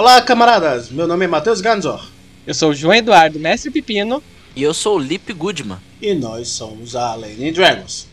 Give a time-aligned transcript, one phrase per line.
[0.00, 0.88] Olá, camaradas!
[0.88, 2.08] Meu nome é Matheus Ganzor.
[2.46, 4.22] Eu sou o João Eduardo, mestre Pepino.
[4.56, 5.76] E eu sou o Lip Goodman.
[6.00, 8.06] E nós somos a Lane Dragons.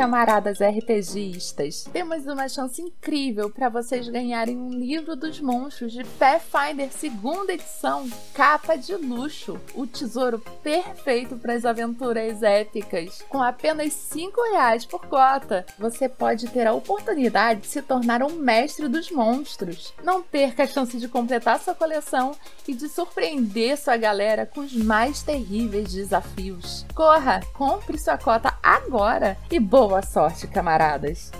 [0.00, 1.84] Camaradas RPGistas!
[1.92, 8.08] Temos uma chance incrível para vocês ganharem um livro dos monstros de Pathfinder segunda edição,
[8.32, 13.20] capa de luxo, o tesouro perfeito para as aventuras épicas.
[13.28, 18.36] Com apenas cinco reais por cota, você pode ter a oportunidade de se tornar um
[18.36, 19.92] mestre dos monstros.
[20.02, 22.32] Não perca a chance de completar sua coleção
[22.66, 26.86] e de surpreender sua galera com os mais terríveis desafios.
[26.94, 31.32] Corra, compre sua cota agora e boa sorte, camaradas!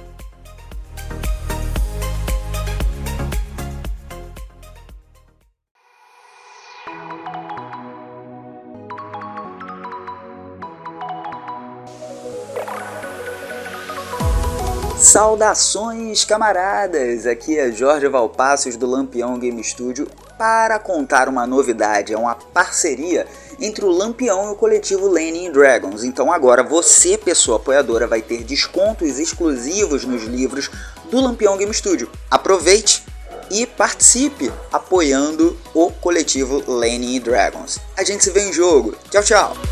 [14.99, 17.27] Saudações, camaradas!
[17.27, 20.07] Aqui é Jorge Valpassos do Lampião Game Studio
[20.37, 23.27] para contar uma novidade, é uma parceria
[23.61, 26.03] entre o Lampião e o coletivo Lenin Dragons.
[26.03, 30.71] Então agora você, pessoa apoiadora, vai ter descontos exclusivos nos livros
[31.11, 32.11] do Lampião Game Studio.
[32.31, 33.03] Aproveite
[33.51, 37.79] e participe apoiando o coletivo Lenin Dragons.
[37.97, 38.95] A gente se vê em jogo.
[39.11, 39.70] Tchau, tchau!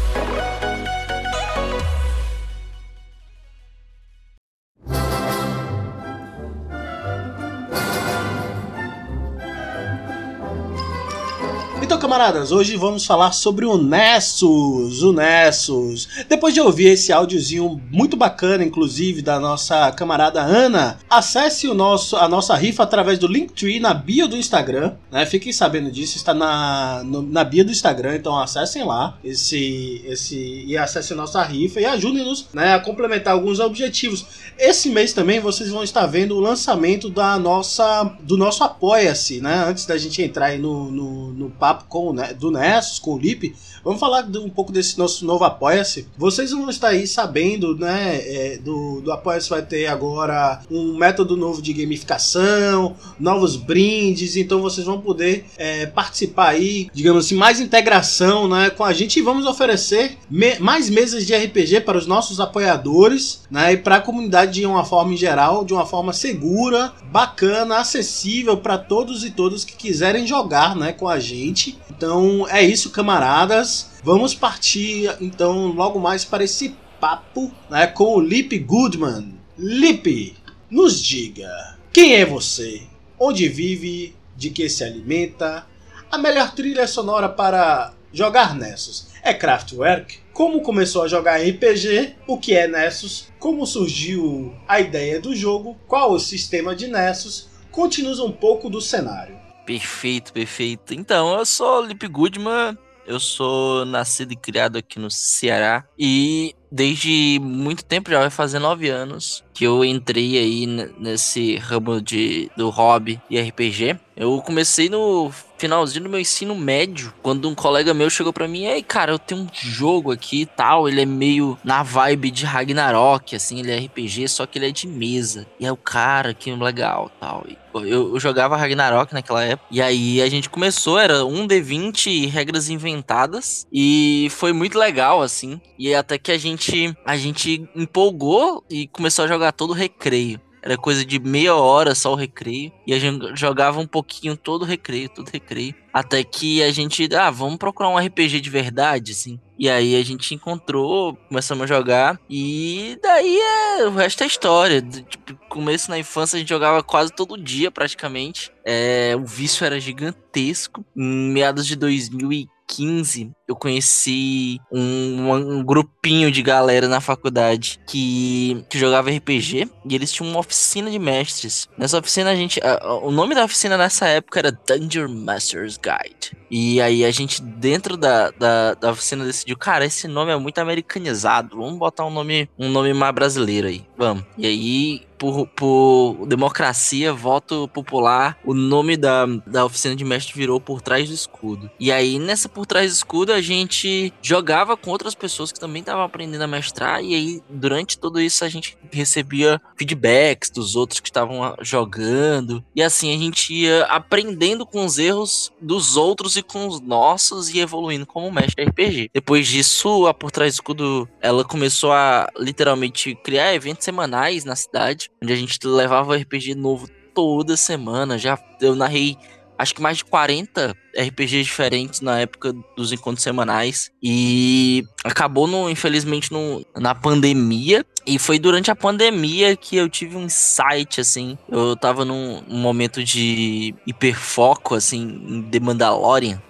[12.18, 16.08] Camaradas, hoje vamos falar sobre o Nessus, o Nessus.
[16.28, 22.16] Depois de ouvir esse áudiozinho muito bacana, inclusive, da nossa camarada Ana, acesse o nosso,
[22.16, 25.24] a nossa rifa através do Linktree na bio do Instagram, né?
[25.26, 30.64] Fiquem sabendo disso, está na, no, na bio do Instagram, então acessem lá esse, esse
[30.66, 34.26] e acessem nossa rifa e ajudem-nos né, a complementar alguns objetivos.
[34.58, 39.64] Esse mês também vocês vão estar vendo o lançamento da nossa, do nosso Apoia-se, né?
[39.68, 42.07] Antes da gente entrar aí no, no, no papo com,
[42.38, 43.54] do Nessus, com o Lip,
[43.84, 46.06] vamos falar de um pouco desse nosso novo Apoia-se.
[46.16, 51.36] Vocês vão estar aí sabendo, né, é, do, do Apoia-se vai ter agora um método
[51.36, 57.60] novo de gamificação, novos brindes, então vocês vão poder é, participar aí, digamos assim, mais
[57.60, 62.06] integração, né, com a gente e vamos oferecer me mais mesas de RPG para os
[62.06, 66.12] nossos apoiadores, né, e para a comunidade de uma forma em geral, de uma forma
[66.12, 71.78] segura, bacana, acessível para todos e todas que quiserem jogar, né, com a gente.
[71.98, 73.90] Então é isso, camaradas.
[74.04, 79.34] Vamos partir então logo mais para esse papo, né, com o Lip Goodman.
[79.58, 80.36] Lip,
[80.70, 82.82] nos diga, quem é você?
[83.18, 84.14] Onde vive?
[84.36, 85.66] De que se alimenta?
[86.08, 90.20] A melhor trilha sonora para jogar Nessus é Kraftwerk?
[90.32, 92.14] Como começou a jogar RPG?
[92.28, 93.26] O que é Nessus?
[93.40, 95.76] Como surgiu a ideia do jogo?
[95.88, 97.48] Qual o sistema de Nessus?
[97.72, 99.36] Conte-nos um pouco do cenário.
[99.68, 100.94] Perfeito, perfeito.
[100.94, 102.74] Então, eu sou Lip Goodman,
[103.06, 108.58] eu sou nascido e criado aqui no Ceará e desde muito tempo, já vai fazer
[108.58, 110.66] nove anos, que eu entrei aí
[110.98, 113.98] nesse ramo de, do hobby e RPG.
[114.16, 118.64] Eu comecei no finalzinho do meu ensino médio, quando um colega meu chegou para mim,
[118.64, 122.44] ei, cara, eu tenho um jogo aqui e tal, ele é meio na vibe de
[122.44, 125.46] Ragnarok, assim, ele é RPG, só que ele é de mesa.
[125.58, 127.44] E é o cara, que legal, tal.
[127.48, 132.28] E, eu, eu, jogava Ragnarok naquela época, e aí a gente começou, era um D20
[132.28, 136.57] regras inventadas, e foi muito legal, assim, e até que a gente,
[137.04, 140.40] a gente empolgou e começou a jogar todo o recreio.
[140.62, 142.72] Era coisa de meia hora só o recreio.
[142.86, 145.74] E a gente jogava um pouquinho todo o recreio, todo recreio.
[145.92, 149.40] Até que a gente, ah, vamos procurar um RPG de verdade, assim.
[149.58, 152.20] E aí a gente encontrou, começamos a jogar.
[152.28, 154.82] E daí é, o resto é história.
[154.82, 158.52] Tipo, começo na infância a gente jogava quase todo dia, praticamente.
[158.64, 160.84] É, o vício era gigantesco.
[160.96, 168.62] Em meados de 2000 2015, eu conheci um, um, grupinho de galera na faculdade que,
[168.68, 171.66] que jogava RPG e eles tinham uma oficina de mestres.
[171.76, 172.60] Nessa oficina a gente.
[172.62, 176.36] A, o nome da oficina nessa época era Dungeon Master's Guide.
[176.50, 180.58] E aí a gente, dentro da, da, da oficina, decidiu, cara, esse nome é muito
[180.58, 181.56] americanizado.
[181.56, 183.84] Vamos botar um nome, um nome mais brasileiro aí.
[183.96, 184.24] Vamos.
[184.36, 190.60] E aí por, por democracia, voto popular, o nome da, da oficina de mestre virou
[190.60, 191.68] Por Trás do Escudo.
[191.78, 195.80] E aí, nessa Por Trás do Escudo, a gente jogava com outras pessoas que também
[195.80, 201.00] estavam aprendendo a mestrar, e aí, durante tudo isso, a gente recebia feedbacks dos outros
[201.00, 206.42] que estavam jogando, e assim, a gente ia aprendendo com os erros dos outros e
[206.42, 209.10] com os nossos, e evoluindo como mestre RPG.
[209.12, 214.56] Depois disso, a Por Trás do Escudo, ela começou a literalmente criar eventos semanais na
[214.56, 218.16] cidade, onde a gente levava RPG novo toda semana.
[218.16, 219.16] Já eu narrei
[219.58, 223.90] acho que mais de 40 RPGs diferentes na época dos encontros semanais.
[224.02, 227.84] E acabou, no, infelizmente, no, na pandemia.
[228.06, 231.36] E foi durante a pandemia que eu tive um insight, assim.
[231.48, 236.40] Eu tava num, num momento de hiperfoco, assim, em The Mandalorian.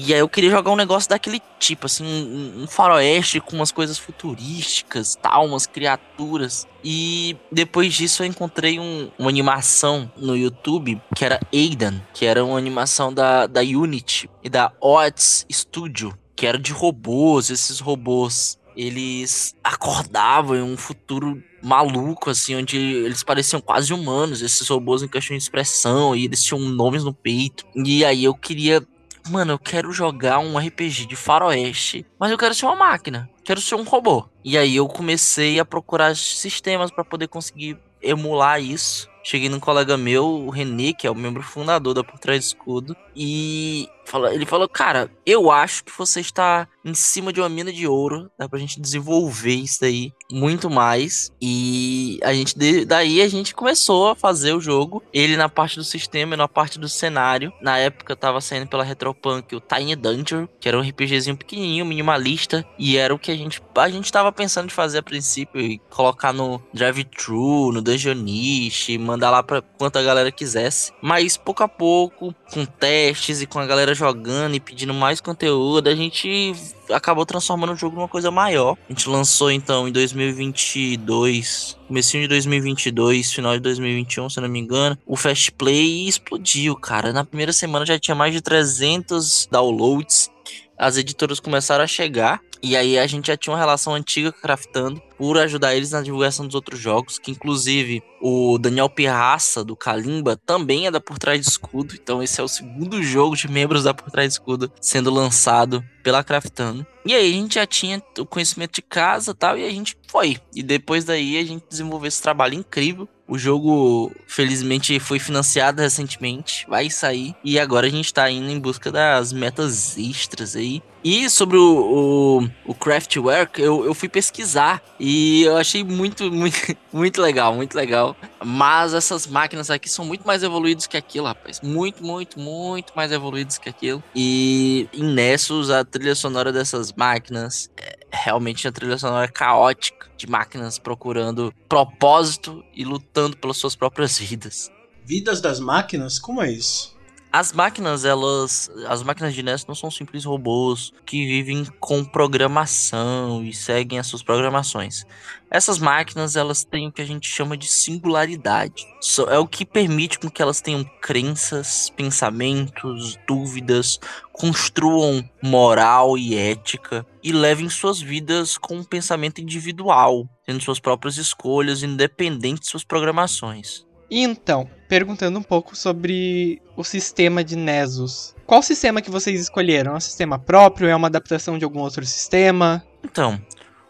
[0.00, 3.98] E aí eu queria jogar um negócio daquele tipo, assim, um, faroeste com umas coisas
[3.98, 6.68] futurísticas, tal, umas criaturas.
[6.84, 12.44] E depois disso eu encontrei um, uma animação no YouTube que era Aidan, que era
[12.44, 18.56] uma animação da, da Unity e da Ots Studio, que era de robôs, esses robôs.
[18.76, 25.08] Eles acordavam em um futuro maluco, assim, onde eles pareciam quase humanos, esses robôs em
[25.08, 27.66] questão de expressão, e eles tinham nomes no peito.
[27.74, 28.86] E aí eu queria
[29.28, 33.60] mano, eu quero jogar um RPG de faroeste, mas eu quero ser uma máquina, quero
[33.60, 34.28] ser um robô.
[34.44, 39.08] E aí eu comecei a procurar sistemas para poder conseguir emular isso.
[39.22, 42.46] Cheguei num colega meu, o René, que é o membro fundador da Por Trás do
[42.46, 43.88] Escudo, e
[44.32, 48.30] ele falou, cara, eu acho que você está em cima de uma mina de ouro,
[48.38, 51.30] dá pra gente desenvolver isso daí muito mais.
[51.40, 52.56] E a gente
[52.86, 56.48] daí a gente começou a fazer o jogo, ele na parte do sistema e na
[56.48, 57.52] parte do cenário.
[57.60, 62.64] Na época tava saindo pela Retropunk o Tiny Dungeon, que era um RPGzinho pequenininho, minimalista,
[62.78, 65.78] e era o que a gente a gente tava pensando de fazer a princípio e
[65.90, 70.92] colocar no drive-thru, no Dungeonish, mandar lá para quanta galera quisesse.
[71.00, 75.88] Mas pouco a pouco, com testes e com a galera jogando e pedindo mais conteúdo,
[75.88, 76.52] a gente
[76.90, 78.76] acabou transformando o jogo numa coisa maior.
[78.88, 84.60] A gente lançou então em 2022, comecinho de 2022, final de 2021, se não me
[84.60, 87.12] engano, o Fast Play explodiu, cara.
[87.12, 90.30] Na primeira semana já tinha mais de 300 downloads.
[90.78, 95.00] As editoras começaram a chegar e aí a gente já tinha uma relação antiga Craftando
[95.16, 100.36] por ajudar eles na divulgação dos outros jogos, que inclusive o Daniel Pirraça do Kalimba
[100.36, 103.84] também é da Por Trás de Escudo, então esse é o segundo jogo de membros
[103.84, 106.86] da Por Trás de Escudo sendo lançado pela Craftando.
[107.04, 110.38] E aí a gente já tinha o conhecimento de casa tal, e a gente foi.
[110.54, 113.08] E depois daí a gente desenvolveu esse trabalho incrível.
[113.28, 117.36] O jogo, felizmente, foi financiado recentemente, vai sair.
[117.44, 120.82] E agora a gente tá indo em busca das metas extras aí.
[121.04, 126.56] E sobre o, o, o Craftwork, eu, eu fui pesquisar e eu achei muito, muito,
[126.90, 128.16] muito legal, muito legal.
[128.42, 131.60] Mas essas máquinas aqui são muito mais evoluídas que aquilo, rapaz.
[131.60, 134.02] Muito, muito, muito mais evoluídas que aquilo.
[134.14, 140.26] E em Nessus, a trilha sonora dessas máquinas é realmente uma trilha sonora caótica de
[140.28, 144.70] máquinas procurando propósito e lutando pelas suas próprias vidas.
[145.04, 146.18] Vidas das máquinas?
[146.18, 146.97] Como é isso?
[147.30, 148.70] As máquinas, elas.
[148.86, 154.06] As máquinas de NES não são simples robôs que vivem com programação e seguem as
[154.06, 155.04] suas programações.
[155.50, 158.86] Essas máquinas, elas têm o que a gente chama de singularidade.
[159.28, 164.00] É o que permite com que elas tenham crenças, pensamentos, dúvidas,
[164.32, 171.18] construam moral e ética e levem suas vidas com um pensamento individual, tendo suas próprias
[171.18, 173.87] escolhas, independente de suas programações.
[174.10, 178.34] Então, perguntando um pouco sobre o sistema de Nessus.
[178.46, 179.92] Qual sistema que vocês escolheram?
[179.92, 180.88] É um sistema próprio?
[180.88, 182.82] É uma adaptação de algum outro sistema?
[183.04, 183.40] Então,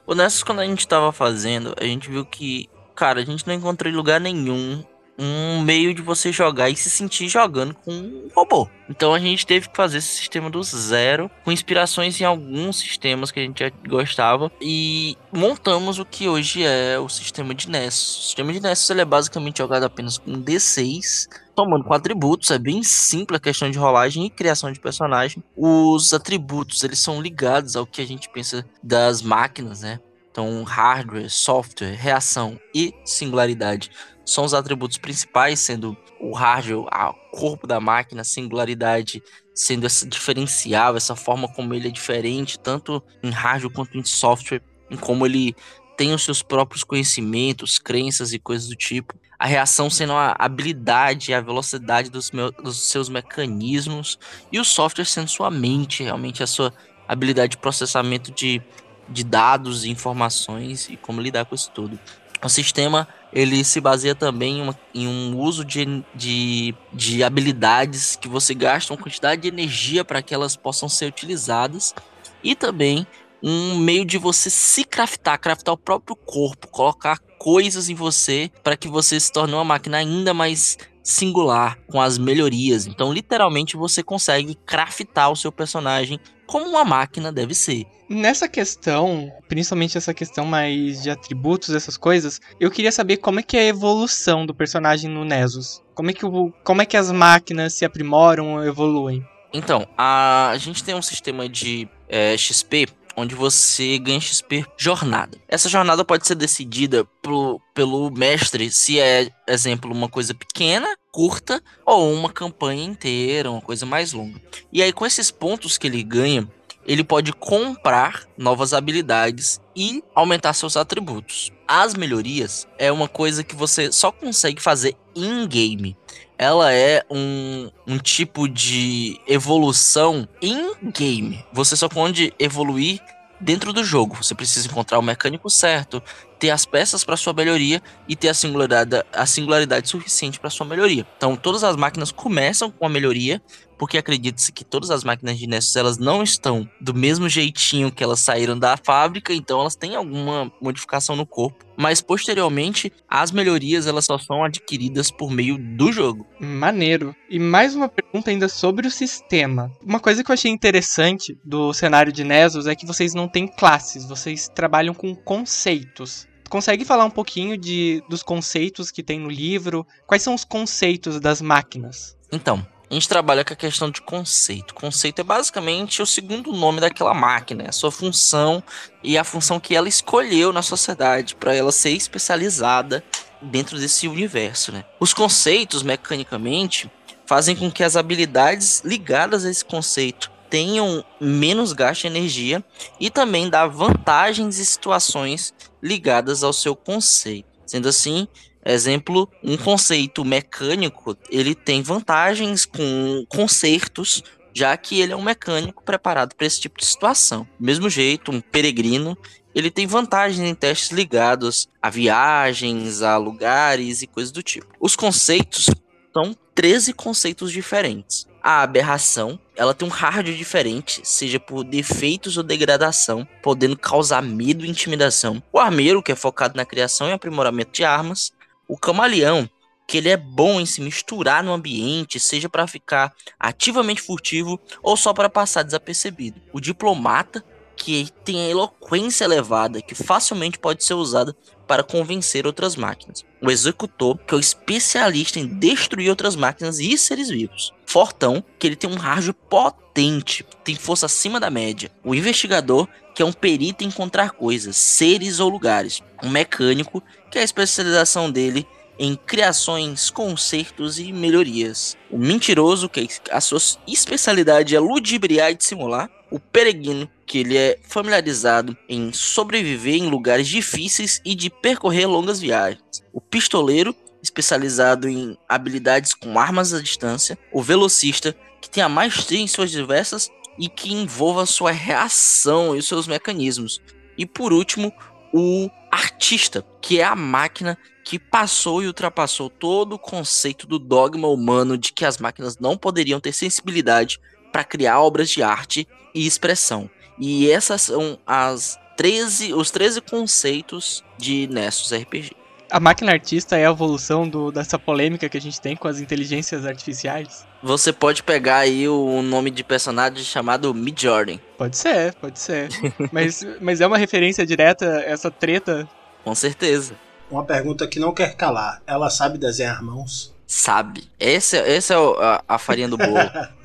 [0.07, 3.55] o Nessus quando a gente estava fazendo, a gente viu que, cara, a gente não
[3.55, 4.85] encontrou em lugar nenhum
[5.19, 8.69] um meio de você jogar e se sentir jogando com um robô.
[8.89, 13.31] Então a gente teve que fazer esse sistema do zero, com inspirações em alguns sistemas
[13.31, 18.19] que a gente gostava, e montamos o que hoje é o sistema de Nessus.
[18.19, 22.59] O sistema de Nessus ele é basicamente jogado apenas com D6, tomando com atributos, é
[22.59, 25.43] bem simples a questão de rolagem e criação de personagem.
[25.57, 29.99] Os atributos, eles são ligados ao que a gente pensa das máquinas, né?
[30.39, 33.91] Então, hardware, software, reação e singularidade
[34.25, 39.21] são os atributos principais, sendo o hardware, o corpo da máquina, a singularidade
[39.53, 44.63] sendo esse diferencial, essa forma como ele é diferente, tanto em hardware quanto em software,
[44.89, 45.57] em como ele
[45.97, 49.19] tem os seus próprios conhecimentos, crenças e coisas do tipo.
[49.37, 54.17] A reação sendo a habilidade, a velocidade dos, meus, dos seus mecanismos,
[54.53, 56.73] e o software sendo sua mente, realmente a sua
[57.09, 58.63] habilidade de processamento de,
[59.09, 61.99] de dados e informações e como lidar com isso tudo.
[62.43, 68.17] O sistema ele se baseia também em, uma, em um uso de, de, de, habilidades
[68.17, 71.95] que você gasta uma quantidade de energia para que elas possam ser utilizadas
[72.43, 73.07] e também
[73.43, 78.77] um meio de você se craftar, craftar o próprio corpo, colocar coisas em você para
[78.77, 82.87] que você se torne uma máquina ainda mais singular com as melhorias.
[82.87, 87.87] Então, literalmente, você consegue craftar o seu personagem como uma máquina deve ser.
[88.09, 93.43] Nessa questão, principalmente essa questão mais de atributos, essas coisas, eu queria saber como é
[93.43, 95.83] que é a evolução do personagem no Nessus.
[95.95, 99.23] Como é que, o, como é que as máquinas se aprimoram ou evoluem?
[99.53, 102.87] Então, a, a gente tem um sistema de é, XP
[103.19, 105.37] onde você ganha XP jornada.
[105.49, 111.61] Essa jornada pode ser decidida pro, pelo mestre se é, exemplo, uma coisa pequena, curta,
[111.85, 114.41] ou uma campanha inteira, uma coisa mais longa.
[114.73, 116.49] E aí, com esses pontos que ele ganha,
[116.87, 121.53] ele pode comprar novas habilidades e aumentar seus atributos.
[121.67, 125.97] As melhorias é uma coisa que você só consegue fazer in-game.
[126.39, 131.45] Ela é um, um tipo de evolução in-game.
[131.53, 133.01] Você só pode evoluir
[133.41, 134.17] dentro do jogo.
[134.23, 136.03] Você precisa encontrar o mecânico certo,
[136.39, 140.67] ter as peças para sua melhoria e ter a singularidade, a singularidade suficiente para sua
[140.67, 141.07] melhoria.
[141.17, 143.43] Então, todas as máquinas começam com a melhoria,
[143.79, 148.03] porque acredita-se que todas as máquinas de Nessus elas não estão do mesmo jeitinho que
[148.03, 151.65] elas saíram da fábrica, então elas têm alguma modificação no corpo.
[151.77, 156.27] Mas posteriormente, as melhorias elas só são adquiridas por meio do jogo.
[156.41, 157.15] Maneiro.
[157.31, 159.71] E mais uma pergunta ainda sobre o sistema.
[159.85, 163.47] Uma coisa que eu achei interessante do cenário de Nessus é que vocês não têm
[163.47, 169.29] classes, vocês trabalham com conceitos consegue falar um pouquinho de, dos conceitos que tem no
[169.29, 169.87] livro?
[170.07, 172.17] Quais são os conceitos das máquinas?
[172.33, 174.75] Então, a gente trabalha com a questão de conceito.
[174.75, 178.63] Conceito é basicamente o segundo nome daquela máquina, a sua função
[179.03, 183.05] e a função que ela escolheu na sociedade para ela ser especializada
[183.43, 184.73] dentro desse universo.
[184.73, 184.85] Né?
[184.99, 186.91] Os conceitos, mecanicamente,
[187.27, 192.65] fazem com que as habilidades ligadas a esse conceito tenham menos gasto de energia
[192.99, 195.53] e também dá vantagens e situações
[195.83, 197.47] ligadas ao seu conceito.
[197.67, 198.27] Sendo assim,
[198.65, 204.23] Exemplo, um conceito mecânico, ele tem vantagens com concertos,
[204.53, 207.47] já que ele é um mecânico preparado para esse tipo de situação.
[207.59, 209.17] Do mesmo jeito, um peregrino,
[209.55, 214.67] ele tem vantagens em testes ligados a viagens, a lugares e coisas do tipo.
[214.81, 215.67] Os conceitos
[216.13, 218.27] são 13 conceitos diferentes.
[218.43, 224.65] A aberração, ela tem um hardware diferente, seja por defeitos ou degradação, podendo causar medo
[224.65, 225.43] e intimidação.
[225.53, 228.33] O armeiro, que é focado na criação e aprimoramento de armas.
[228.69, 229.49] O camaleão,
[229.87, 234.95] que ele é bom em se misturar no ambiente, seja para ficar ativamente furtivo ou
[234.95, 236.43] só para passar desapercebido.
[236.53, 237.43] O diplomata,
[237.75, 241.35] que tem a eloquência elevada, que facilmente pode ser usada
[241.67, 243.25] para convencer outras máquinas.
[243.41, 247.73] O executor, que é o especialista em destruir outras máquinas e seres vivos.
[247.87, 251.91] Fortão, que ele tem um hardware potente, tem força acima da média.
[252.05, 256.03] O investigador, que é um perito em encontrar coisas, seres ou lugares.
[256.23, 258.67] Um mecânico, que é a especialização dele
[258.99, 261.97] em criações, consertos e melhorias.
[262.11, 266.11] O mentiroso, que a sua especialidade é ludibriar e dissimular.
[266.31, 272.41] O peregrino, que ele é familiarizado em sobreviver em lugares difíceis e de percorrer longas
[272.41, 272.83] viagens.
[273.13, 277.39] O pistoleiro, especializado em habilidades com armas à distância.
[277.53, 282.83] O velocista, que tem a maestria em suas diversas e que envolva sua reação e
[282.83, 283.81] seus mecanismos.
[284.19, 284.93] E por último,
[285.33, 291.29] o artista, que é a máquina que passou e ultrapassou todo o conceito do dogma
[291.29, 294.21] humano de que as máquinas não poderiam ter sensibilidade
[294.53, 296.89] para criar obras de arte e expressão.
[297.19, 302.33] E essas são as 13, os 13 conceitos de Nessus RPG.
[302.71, 306.01] A máquina artista é a evolução do, dessa polêmica que a gente tem com as
[306.01, 307.47] inteligências artificiais?
[307.63, 311.41] Você pode pegar aí o nome de personagem chamado Midjourney.
[311.57, 312.69] Pode ser, pode ser.
[313.13, 315.89] mas, mas é uma referência direta essa treta?
[316.23, 316.95] Com certeza.
[317.31, 318.81] Uma pergunta que não quer calar.
[318.87, 320.35] Ela sabe desenhar mãos?
[320.47, 321.11] Sabe.
[321.21, 323.19] Esse, esse é a, a farinha do bolo.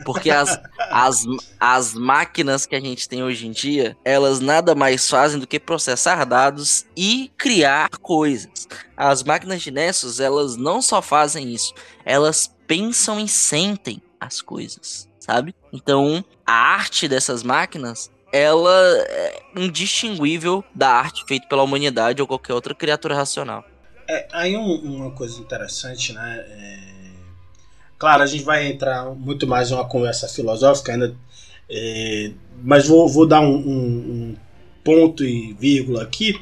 [0.04, 0.60] Porque as,
[0.92, 1.24] as,
[1.58, 5.62] as máquinas que a gente tem hoje em dia, elas nada mais fazem do que
[5.62, 8.68] processar dados e criar coisas.
[8.98, 11.74] As máquinas de Nessus, elas não só fazem isso,
[12.04, 15.54] elas pensam e sentem as coisas, sabe?
[15.72, 18.72] Então, a arte dessas máquinas ela
[19.10, 23.64] é indistinguível da arte feita pela humanidade ou qualquer outra criatura racional.
[24.10, 26.44] É, aí um, uma coisa interessante, né?
[26.50, 26.80] É...
[27.98, 31.16] Claro, a gente vai entrar muito mais em uma conversa filosófica ainda,
[31.70, 32.32] é...
[32.64, 34.36] mas vou, vou dar um, um, um,
[34.84, 36.38] ponto e vírgula aqui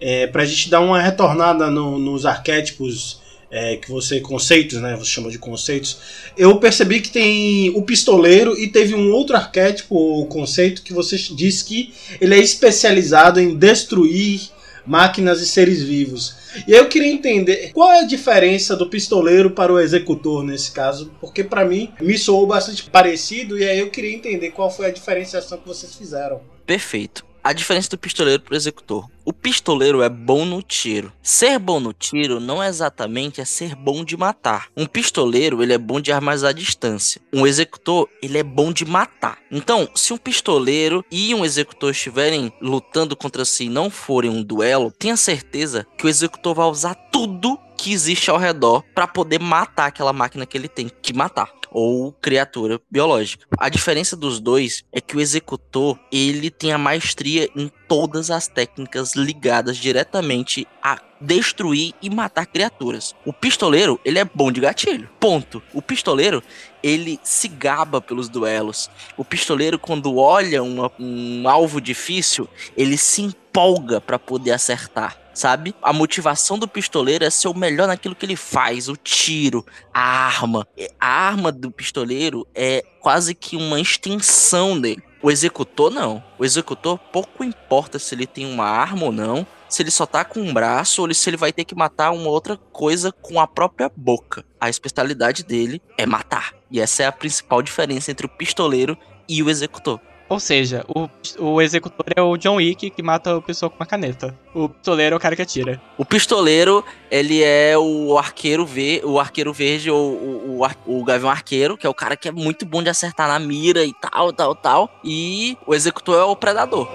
[0.00, 3.21] é, para a gente dar uma retornada no, nos arquétipos
[3.52, 4.96] é, que você conceitos, né?
[4.96, 5.98] Você chama de conceitos.
[6.38, 11.16] Eu percebi que tem o pistoleiro e teve um outro arquétipo ou conceito que você
[11.18, 14.50] disse que ele é especializado em destruir
[14.86, 16.34] máquinas e seres vivos.
[16.66, 21.12] E eu queria entender qual é a diferença do pistoleiro para o executor nesse caso,
[21.20, 24.90] porque para mim me soou bastante parecido e aí eu queria entender qual foi a
[24.90, 26.40] diferenciação que vocês fizeram.
[26.66, 27.31] Perfeito.
[27.44, 29.08] A diferença do pistoleiro pro executor.
[29.24, 31.12] O pistoleiro é bom no tiro.
[31.20, 34.68] Ser bom no tiro não é exatamente é ser bom de matar.
[34.76, 37.20] Um pistoleiro, ele é bom de armas à distância.
[37.32, 39.38] Um executor, ele é bom de matar.
[39.50, 44.42] Então, se um pistoleiro e um executor estiverem lutando contra si e não forem um
[44.42, 49.40] duelo, tenha certeza que o executor vai usar tudo que existe ao redor para poder
[49.40, 53.46] matar aquela máquina que ele tem que matar ou criatura biológica.
[53.58, 58.48] A diferença dos dois é que o executor, ele tem a maestria em todas as
[58.48, 63.14] técnicas ligadas diretamente a destruir e matar criaturas.
[63.24, 65.08] O pistoleiro, ele é bom de gatilho.
[65.20, 65.62] Ponto.
[65.72, 66.42] O pistoleiro,
[66.82, 68.90] ele se gaba pelos duelos.
[69.16, 75.74] O pistoleiro, quando olha uma, um alvo difícil, ele se empolga para poder acertar sabe?
[75.82, 80.00] A motivação do pistoleiro é ser o melhor naquilo que ele faz, o tiro, a
[80.00, 80.66] arma.
[81.00, 85.02] A arma do pistoleiro é quase que uma extensão dele.
[85.22, 86.22] O executor não.
[86.38, 90.24] O executor pouco importa se ele tem uma arma ou não, se ele só tá
[90.24, 93.46] com um braço ou se ele vai ter que matar uma outra coisa com a
[93.46, 94.44] própria boca.
[94.60, 96.54] A especialidade dele é matar.
[96.70, 98.98] E essa é a principal diferença entre o pistoleiro
[99.28, 100.00] e o executor.
[100.32, 103.84] Ou seja, o, o executor é o John Wick que mata a pessoa com uma
[103.84, 104.34] caneta.
[104.54, 105.78] O pistoleiro é o cara que atira.
[105.98, 111.28] O pistoleiro, ele é o arqueiro ver, o arqueiro verde ou o, o, o gavião
[111.28, 114.32] arqueiro, que é o cara que é muito bom de acertar na mira e tal,
[114.32, 115.00] tal, tal.
[115.04, 116.88] E o executor é o predador.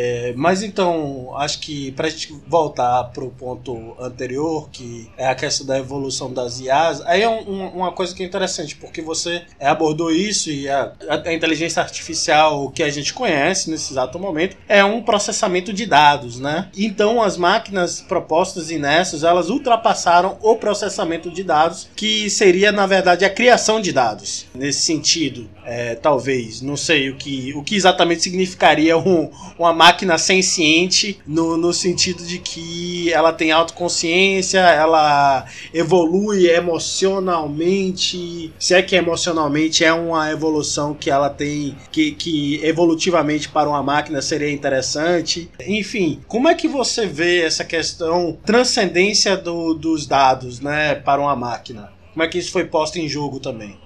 [0.00, 5.66] É, mas então, acho que pra gente voltar pro ponto anterior, que é a questão
[5.66, 10.12] da evolução das IAs, aí é um, uma coisa que é interessante, porque você abordou
[10.12, 15.02] isso e a, a, inteligência artificial que a gente conhece nesse exato momento é um
[15.02, 16.68] processamento de dados, né?
[16.76, 22.86] Então as máquinas propostas em Nessus, elas ultrapassaram o processamento de dados, que seria na
[22.86, 24.46] verdade a criação de dados.
[24.54, 29.87] Nesse sentido, é, talvez, não sei o que, o que exatamente significaria um, uma máquina
[29.88, 38.52] máquina senciente no, no sentido de que ela tem autoconsciência, ela evolui emocionalmente.
[38.58, 43.82] Se é que emocionalmente é uma evolução que ela tem, que, que evolutivamente para uma
[43.82, 45.50] máquina seria interessante.
[45.66, 51.34] Enfim, como é que você vê essa questão transcendência do, dos dados, né, para uma
[51.34, 51.94] máquina?
[52.12, 53.78] Como é que isso foi posto em jogo também?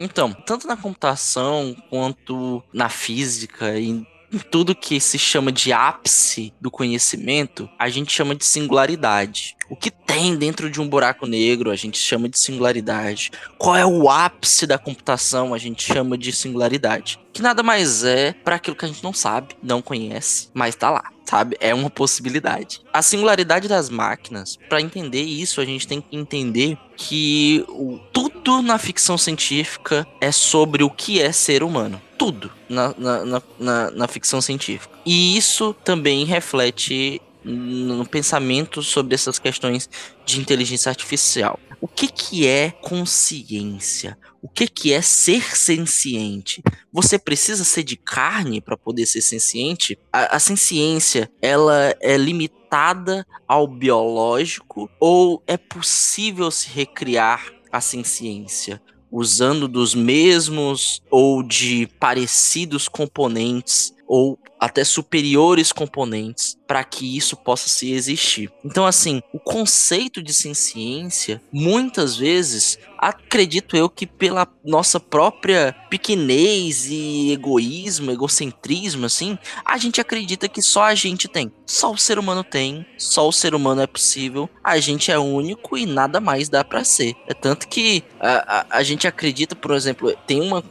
[0.00, 4.06] Então, tanto na computação quanto na física e
[4.50, 9.56] tudo que se chama de ápice do conhecimento, a gente chama de singularidade.
[9.70, 13.30] O que tem dentro de um buraco negro, a gente chama de singularidade.
[13.58, 17.18] Qual é o ápice da computação, a gente chama de singularidade.
[17.32, 20.90] Que nada mais é para aquilo que a gente não sabe, não conhece, mas tá
[20.90, 21.56] lá sabe?
[21.60, 22.80] É uma possibilidade.
[22.92, 27.64] A singularidade das máquinas, para entender isso, a gente tem que entender que
[28.12, 32.00] tudo na ficção científica é sobre o que é ser humano.
[32.18, 34.98] Tudo na, na, na, na ficção científica.
[35.06, 39.88] E isso também reflete no pensamento sobre essas questões
[40.26, 41.58] de inteligência artificial.
[41.80, 44.18] O que, que é consciência?
[44.42, 46.62] O que, que é ser senciente?
[46.92, 49.96] Você precisa ser de carne para poder ser senciente?
[50.12, 58.82] A, a senciência, ela é limitada ao biológico ou é possível se recriar a senciência?
[59.10, 67.68] Usando dos mesmos ou de parecidos componentes ou até superiores componentes para que isso possa
[67.68, 68.52] se existir.
[68.64, 76.86] Então, assim, o conceito de ciência, muitas vezes, acredito eu que pela nossa própria pequenez
[76.90, 81.50] e egoísmo, egocentrismo, assim, a gente acredita que só a gente tem.
[81.66, 85.76] Só o ser humano tem, só o ser humano é possível, a gente é único
[85.76, 87.14] e nada mais dá para ser.
[87.26, 90.62] É tanto que a, a, a gente acredita, por exemplo, tem uma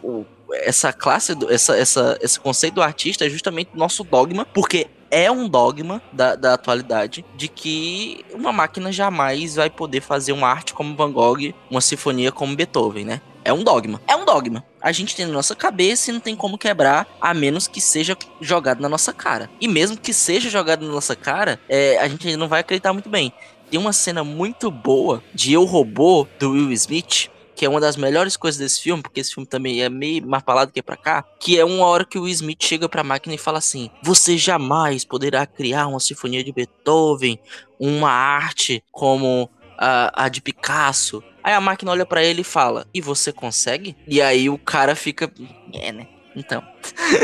[0.53, 5.31] essa classe, essa, essa, esse conceito do artista é justamente o nosso dogma, porque é
[5.31, 10.73] um dogma da, da atualidade de que uma máquina jamais vai poder fazer uma arte
[10.73, 13.21] como Van Gogh, uma sinfonia como Beethoven, né?
[13.43, 14.01] É um dogma.
[14.05, 14.61] É um dogma.
[14.81, 18.17] A gente tem na nossa cabeça e não tem como quebrar, a menos que seja
[18.41, 19.49] jogado na nossa cara.
[19.61, 22.91] E mesmo que seja jogado na nossa cara, é, a gente ainda não vai acreditar
[22.91, 23.31] muito bem.
[23.71, 27.97] Tem uma cena muito boa de Eu Robô, do Will Smith, que é uma das
[27.97, 30.95] melhores coisas desse filme, porque esse filme também é meio mais falado que é pra
[30.95, 34.37] cá, que é uma hora que o Smith chega pra máquina e fala assim: Você
[34.37, 37.39] jamais poderá criar uma sinfonia de Beethoven,
[37.79, 41.23] uma arte como a, a de Picasso.
[41.43, 43.97] Aí a máquina olha para ele e fala: E você consegue?
[44.07, 45.31] E aí o cara fica.
[45.73, 46.07] É, né?
[46.35, 46.63] Então.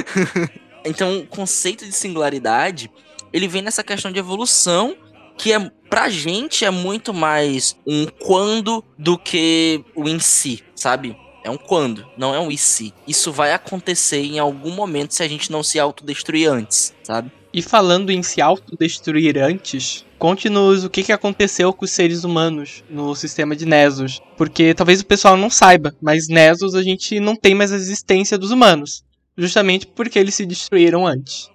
[0.83, 2.89] então, o conceito de singularidade
[3.33, 4.95] ele vem nessa questão de evolução
[5.37, 11.15] que é pra gente é muito mais um quando do que o em si, sabe?
[11.43, 12.93] É um quando, não é um e se.
[13.07, 17.31] Isso vai acontecer em algum momento se a gente não se autodestruir antes, sabe?
[17.53, 22.83] E falando em se autodestruir antes, conte-nos o que, que aconteceu com os seres humanos
[22.89, 24.19] no sistema de Nessos.
[24.35, 28.37] Porque talvez o pessoal não saiba, mas Nessos a gente não tem mais a existência
[28.37, 29.03] dos humanos.
[29.37, 31.49] Justamente porque eles se destruíram antes.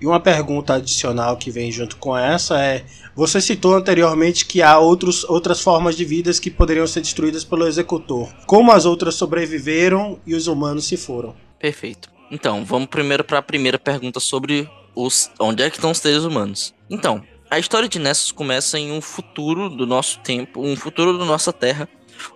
[0.00, 2.84] E uma pergunta adicional que vem junto com essa é:
[3.14, 7.66] você citou anteriormente que há outros, outras formas de vidas que poderiam ser destruídas pelo
[7.66, 8.32] executor.
[8.46, 11.34] Como as outras sobreviveram e os humanos se foram?
[11.58, 12.08] Perfeito.
[12.30, 16.24] Então, vamos primeiro para a primeira pergunta sobre os onde é que estão os seres
[16.24, 16.74] humanos.
[16.90, 21.24] Então, a história de Nessus começa em um futuro do nosso tempo, um futuro da
[21.24, 21.88] nossa Terra,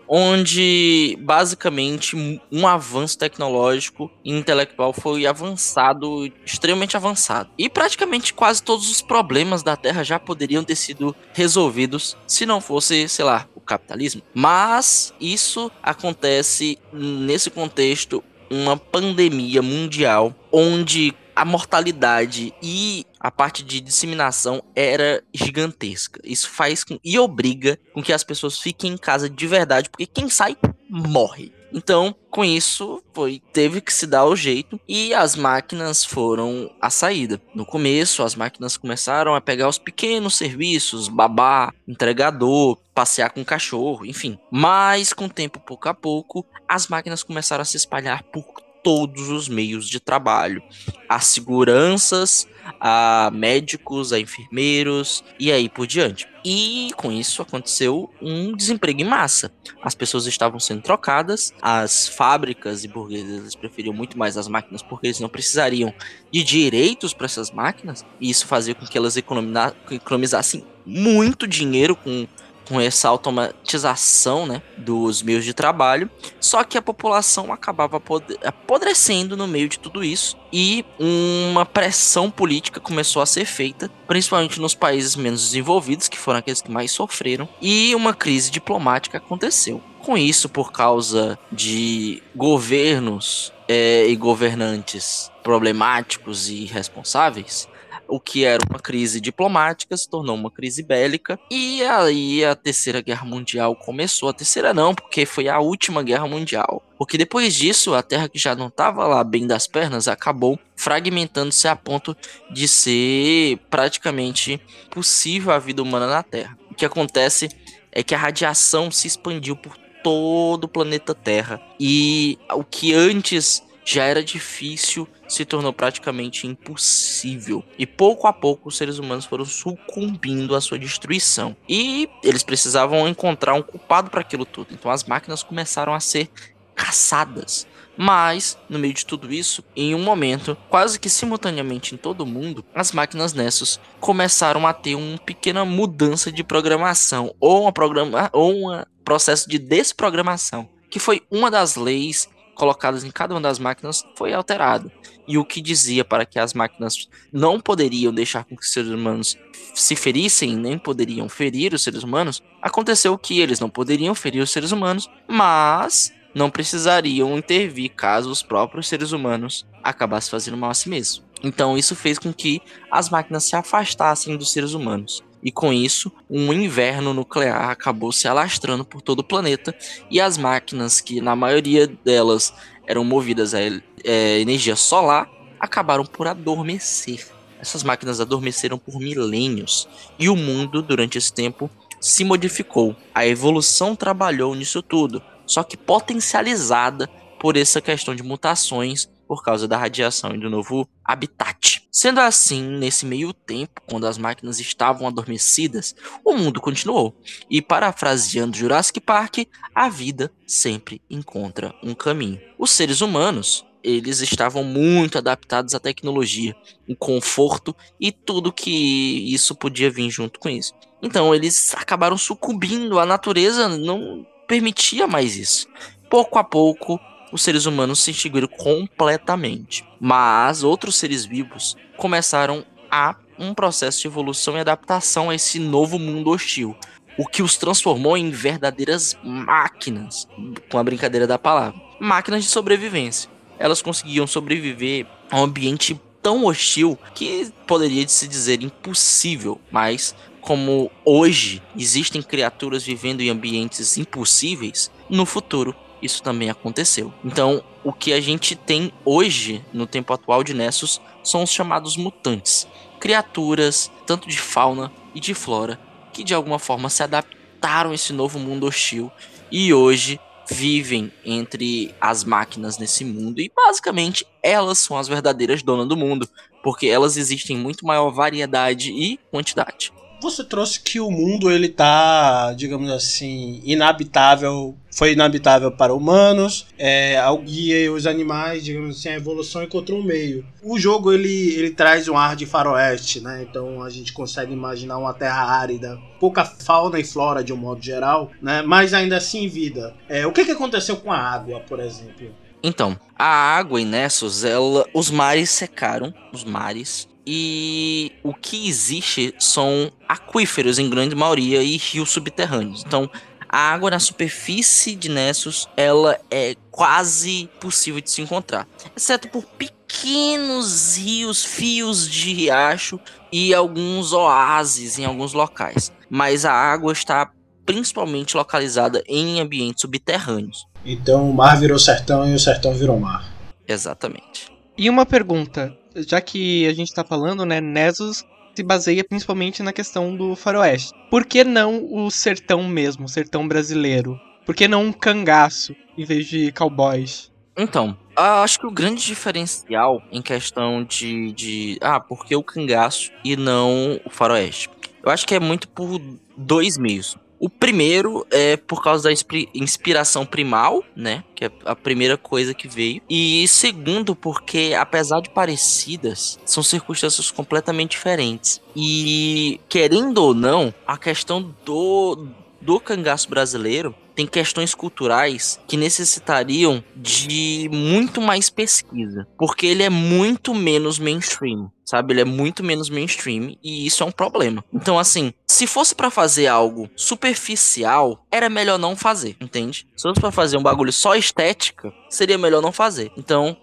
[0.09, 2.16] onde basicamente
[2.51, 7.51] um avanço tecnológico e intelectual foi avançado, extremamente avançado.
[7.59, 12.61] E praticamente quase todos os problemas da Terra já poderiam ter sido resolvidos se não
[12.61, 14.23] fosse, sei lá, o capitalismo.
[14.35, 23.81] Mas isso acontece nesse contexto uma pandemia mundial onde a mortalidade e a parte de
[23.81, 26.21] disseminação era gigantesca.
[26.25, 30.07] Isso faz com, e obriga com que as pessoas fiquem em casa de verdade, porque
[30.07, 30.57] quem sai
[30.91, 31.53] morre.
[31.73, 36.91] Então, com isso, foi teve que se dar o jeito e as máquinas foram a
[36.91, 37.41] saída.
[37.55, 44.05] No começo, as máquinas começaram a pegar os pequenos serviços, babá, entregador, passear com cachorro,
[44.05, 44.39] enfim.
[44.51, 48.45] Mas com o tempo, pouco a pouco, as máquinas começaram a se espalhar por
[48.83, 50.62] todos os meios de trabalho.
[51.09, 52.47] A seguranças,
[52.81, 56.27] a médicos, a enfermeiros e aí por diante.
[56.45, 59.53] E com isso aconteceu um desemprego em massa.
[59.83, 65.07] As pessoas estavam sendo trocadas, as fábricas e burguesas preferiam muito mais as máquinas porque
[65.07, 65.95] eles não precisariam
[66.33, 72.27] de direitos para essas máquinas, e isso fazia com que elas economizassem muito dinheiro com
[72.68, 78.01] com essa automatização né, dos meios de trabalho, só que a população acabava
[78.44, 84.61] apodrecendo no meio de tudo isso e uma pressão política começou a ser feita, principalmente
[84.61, 89.83] nos países menos desenvolvidos, que foram aqueles que mais sofreram, e uma crise diplomática aconteceu.
[90.01, 97.68] Com isso, por causa de governos é, e governantes problemáticos e irresponsáveis,
[98.09, 103.01] o que era uma crise diplomática se tornou uma crise bélica e aí a terceira
[103.01, 104.29] guerra mundial começou.
[104.29, 106.83] A terceira não, porque foi a última guerra mundial.
[106.99, 111.67] Porque depois disso, a Terra que já não estava lá bem das pernas acabou fragmentando-se
[111.67, 112.17] a ponto
[112.51, 114.61] de ser praticamente
[114.91, 116.57] possível a vida humana na Terra.
[116.71, 117.49] O que acontece
[117.91, 123.62] é que a radiação se expandiu por todo o planeta Terra e o que antes
[123.85, 127.64] já era difícil se tornou praticamente impossível.
[127.79, 131.57] E pouco a pouco os seres humanos foram sucumbindo à sua destruição.
[131.68, 134.68] E eles precisavam encontrar um culpado para aquilo tudo.
[134.73, 136.31] Então as máquinas começaram a ser
[136.75, 137.66] caçadas.
[137.97, 142.27] Mas, no meio de tudo isso, em um momento, quase que simultaneamente em todo o
[142.27, 148.31] mundo, as máquinas Nessus começaram a ter uma pequena mudança de programação, ou, uma programa,
[148.33, 153.59] ou um processo de desprogramação, que foi uma das leis colocadas em cada uma das
[153.59, 154.91] máquinas foi alterado.
[155.27, 158.91] E o que dizia para que as máquinas não poderiam deixar com que os seres
[158.91, 159.37] humanos
[159.75, 164.51] se ferissem, nem poderiam ferir os seres humanos, aconteceu que eles não poderiam ferir os
[164.51, 170.75] seres humanos, mas não precisariam intervir caso os próprios seres humanos acabassem fazendo mal a
[170.75, 171.23] si mesmos.
[171.43, 172.61] Então isso fez com que
[172.91, 175.23] as máquinas se afastassem dos seres humanos.
[175.42, 179.74] E com isso, um inverno nuclear acabou se alastrando por todo o planeta
[180.11, 182.55] e as máquinas, que na maioria delas
[182.87, 185.28] eram movidas a é, energia solar,
[185.59, 187.26] acabaram por adormecer.
[187.61, 192.96] Essas máquinas adormeceram por milênios e o mundo, durante esse tempo, se modificou.
[193.14, 199.66] A evolução trabalhou nisso tudo, só que potencializada por essa questão de mutações por causa
[199.66, 201.82] da radiação e do novo habitat.
[201.94, 207.14] Sendo assim, nesse meio tempo, quando as máquinas estavam adormecidas, o mundo continuou.
[207.50, 209.40] E parafraseando Jurassic Park,
[209.74, 212.40] a vida sempre encontra um caminho.
[212.59, 216.57] Os seres humanos, eles estavam muito adaptados à tecnologia,
[216.88, 220.72] o conforto e tudo que isso podia vir junto com isso.
[221.02, 225.68] Então eles acabaram sucumbindo, a natureza não permitia mais isso.
[226.09, 226.98] Pouco a pouco,
[227.33, 229.85] os seres humanos se extinguiram completamente.
[229.99, 235.99] Mas outros seres vivos começaram a um processo de evolução e adaptação a esse novo
[235.99, 236.77] mundo hostil.
[237.18, 240.29] O que os transformou em verdadeiras máquinas,
[240.71, 241.81] com a brincadeira da palavra.
[241.99, 243.31] Máquinas de sobrevivência.
[243.59, 250.90] Elas conseguiam sobreviver a um ambiente tão hostil que poderia se dizer impossível, mas como
[251.05, 257.12] hoje existem criaturas vivendo em ambientes impossíveis, no futuro isso também aconteceu.
[257.25, 261.97] Então, o que a gente tem hoje, no tempo atual de Nessus, são os chamados
[261.97, 262.67] mutantes.
[262.99, 265.79] Criaturas, tanto de fauna e de flora,
[266.12, 269.11] que de alguma forma se adaptaram a esse novo mundo hostil
[269.51, 275.88] e hoje vivem entre as máquinas nesse mundo e basicamente elas são as verdadeiras donas
[275.88, 276.29] do mundo,
[276.62, 279.93] porque elas existem em muito maior variedade e quantidade.
[280.23, 287.17] Você trouxe que o mundo ele tá, digamos assim, inabitável, foi inabitável para humanos, é,
[287.45, 290.47] e os animais, digamos assim, a evolução encontrou um meio.
[290.63, 293.45] O jogo ele, ele traz um ar de faroeste, né?
[293.51, 297.83] Então a gente consegue imaginar uma terra árida, pouca fauna e flora de um modo
[297.83, 298.63] geral, né?
[298.63, 299.93] Mas ainda assim vida.
[300.09, 302.33] É, o que, que aconteceu com a água, por exemplo?
[302.63, 309.35] Então, a água em Nessus, ela, os mares secaram, os mares, e o que existe
[309.39, 312.83] são aquíferos em grande maioria e rios subterrâneos.
[312.87, 313.11] Então,
[313.49, 319.45] a água na superfície de Nessus, ela é quase possível de se encontrar, exceto por
[319.45, 322.99] pequenos rios, fios de riacho
[323.31, 325.93] e alguns oásis em alguns locais.
[326.09, 327.31] Mas a água está
[327.67, 330.67] principalmente localizada em ambientes subterrâneos.
[330.85, 333.31] Então o mar virou sertão e o sertão virou mar.
[333.69, 334.51] Exatamente.
[334.77, 338.24] E uma pergunta: já que a gente está falando, né, Nessus
[338.55, 340.92] se baseia principalmente na questão do faroeste.
[341.11, 344.20] Por que não o sertão mesmo, o sertão brasileiro?
[344.44, 347.31] Por que não um cangaço em vez de cowboys?
[347.57, 351.78] Então, acho que o grande diferencial em questão de, de.
[351.81, 354.70] Ah, por que o cangaço e não o faroeste?
[355.02, 356.00] Eu acho que é muito por
[356.37, 357.16] dois meios.
[357.42, 359.14] O primeiro é por causa da
[359.52, 361.24] inspiração primal, né?
[361.35, 363.02] Que é a primeira coisa que veio.
[363.11, 368.62] E segundo, porque apesar de parecidas, são circunstâncias completamente diferentes.
[368.76, 372.28] E querendo ou não, a questão do,
[372.61, 379.90] do cangaço brasileiro tem questões culturais que necessitariam de muito mais pesquisa, porque ele é
[379.90, 382.12] muito menos mainstream, sabe?
[382.12, 384.64] Ele é muito menos mainstream e isso é um problema.
[384.73, 389.87] Então, assim, se fosse para fazer algo superficial, era melhor não fazer, entende?
[389.97, 393.11] Se fosse para fazer um bagulho só estética, seria melhor não fazer.
[393.16, 393.57] Então,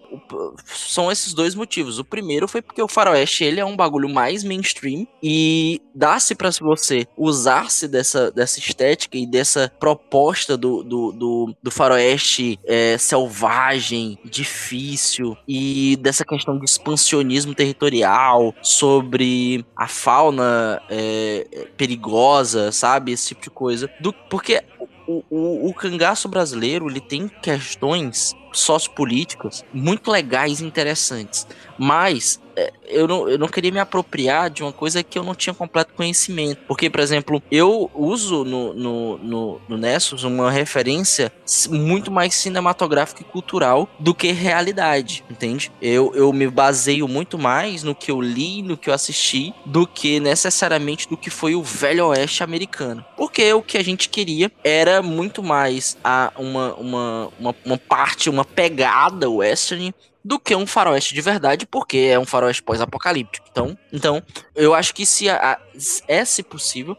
[0.66, 1.98] são esses dois motivos.
[1.98, 6.50] O primeiro foi porque o faroeste ele é um bagulho mais mainstream e dá-se para
[6.60, 14.18] você usar-se dessa, dessa estética e dessa proposta do, do, do, do faroeste é, selvagem,
[14.24, 18.09] difícil e dessa questão de expansionismo territorial
[18.62, 23.12] sobre a fauna é, perigosa, sabe?
[23.12, 23.90] Esse tipo de coisa.
[24.00, 24.62] Do, porque
[25.06, 31.46] o, o, o cangaço brasileiro ele tem questões sociopolíticas muito legais e interessantes.
[31.78, 35.34] Mas é, eu não, eu não queria me apropriar de uma coisa que eu não
[35.34, 36.60] tinha completo conhecimento.
[36.66, 41.32] Porque, por exemplo, eu uso no, no, no, no Nessus uma referência
[41.70, 45.72] muito mais cinematográfica e cultural do que realidade, entende?
[45.80, 49.86] Eu, eu me baseio muito mais no que eu li, no que eu assisti, do
[49.86, 53.04] que necessariamente do que foi o velho oeste americano.
[53.16, 58.28] Porque o que a gente queria era muito mais a, uma, uma, uma, uma parte,
[58.28, 63.46] uma uma pegada western do que um faroeste de verdade, porque é um faroeste pós-apocalíptico.
[63.50, 64.22] Então, então,
[64.54, 65.58] eu acho que se a, a,
[66.06, 66.96] é se possível,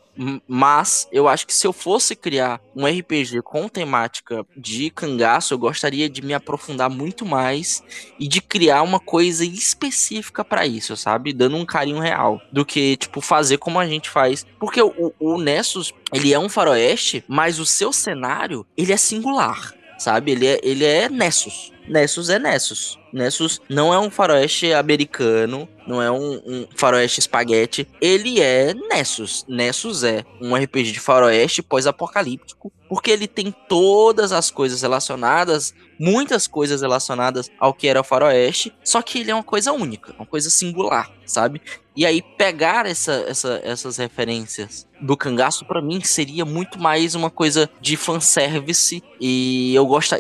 [0.48, 5.58] mas eu acho que se eu fosse criar um RPG com temática de cangaço, eu
[5.60, 7.84] gostaria de me aprofundar muito mais
[8.20, 11.32] e de criar uma coisa específica para isso, sabe?
[11.32, 15.38] Dando um carinho real, do que tipo fazer como a gente faz, porque o, o
[15.38, 20.32] Nessus, ele é um faroeste, mas o seu cenário, ele é singular sabe?
[20.32, 21.72] Ele é, ele é Nessus.
[21.88, 23.00] Nessus é Nessus.
[23.14, 27.88] Nessus não é um faroeste americano, não é um, um, faroeste espaguete.
[28.00, 29.46] Ele é Nessus.
[29.48, 36.48] Nessus é um RPG de faroeste pós-apocalíptico, porque ele tem todas as coisas relacionadas, muitas
[36.48, 40.26] coisas relacionadas ao que era o faroeste, só que ele é uma coisa única, uma
[40.26, 41.62] coisa singular, sabe?
[41.96, 47.30] E aí pegar essa, essa, essas referências do cangaço para mim seria muito mais uma
[47.30, 50.16] coisa de fanservice e eu gosto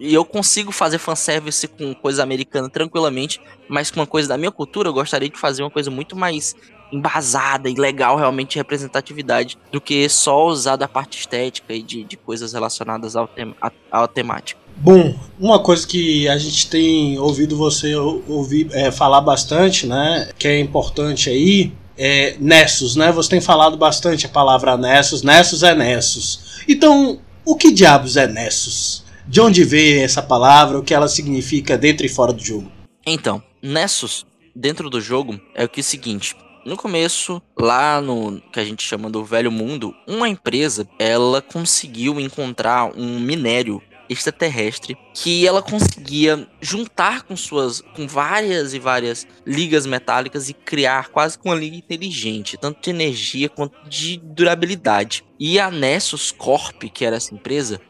[0.00, 4.88] eu consigo fazer fanservice com coisa americana tranquilamente, mas com uma coisa da minha cultura
[4.88, 6.56] eu gostaria de fazer uma coisa muito mais
[6.92, 12.04] embasada e legal realmente de representatividade do que só usar da parte estética e de,
[12.04, 14.60] de coisas relacionadas ao, tema, à, à temática.
[14.76, 20.48] Bom, uma coisa que a gente tem ouvido você ouvir é, falar bastante, né, que
[20.48, 21.72] é importante aí,
[22.02, 23.12] é Nessus, né?
[23.12, 25.22] Você tem falado bastante a palavra Nessus.
[25.22, 26.62] Nessus é Nessus.
[26.66, 29.04] Então, o que diabos é Nessus?
[29.28, 30.78] De onde veio essa palavra?
[30.78, 32.72] O que ela significa dentro e fora do jogo?
[33.04, 34.24] Então, Nessus
[34.56, 36.34] dentro do jogo é o que é o seguinte.
[36.64, 42.20] No começo, lá no que a gente chama do velho mundo, uma empresa ela conseguiu
[42.20, 49.86] encontrar um minério extraterrestre que ela conseguia juntar com suas com várias e várias ligas
[49.86, 55.24] metálicas e criar quase que uma liga inteligente, tanto de energia quanto de durabilidade.
[55.38, 57.80] E a Nessus Corp, que era essa empresa,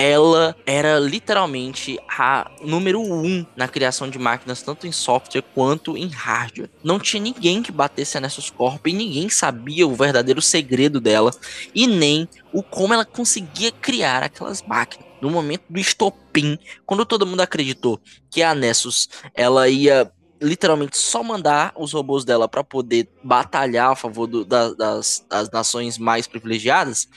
[0.00, 6.06] ela era literalmente a número um na criação de máquinas, tanto em software quanto em
[6.06, 6.70] hardware.
[6.84, 11.32] Não tinha ninguém que batesse a Nessus Corp e ninguém sabia o verdadeiro segredo dela
[11.74, 15.04] e nem o como ela conseguia criar aquelas máquinas.
[15.20, 16.56] No momento do estopim,
[16.86, 20.08] quando todo mundo acreditou que a Nessus ela ia
[20.40, 25.50] literalmente só mandar os robôs dela para poder batalhar a favor do, da, das, das
[25.50, 27.08] nações mais privilegiadas,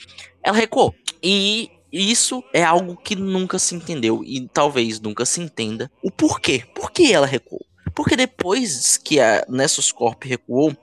[0.44, 0.96] ela recuou.
[1.22, 5.92] E isso é algo que nunca se entendeu e talvez nunca se entenda.
[6.02, 6.64] O porquê?
[6.74, 7.66] Por que ela recuou?
[7.94, 10.76] Porque depois que a Nessus Corp recuou,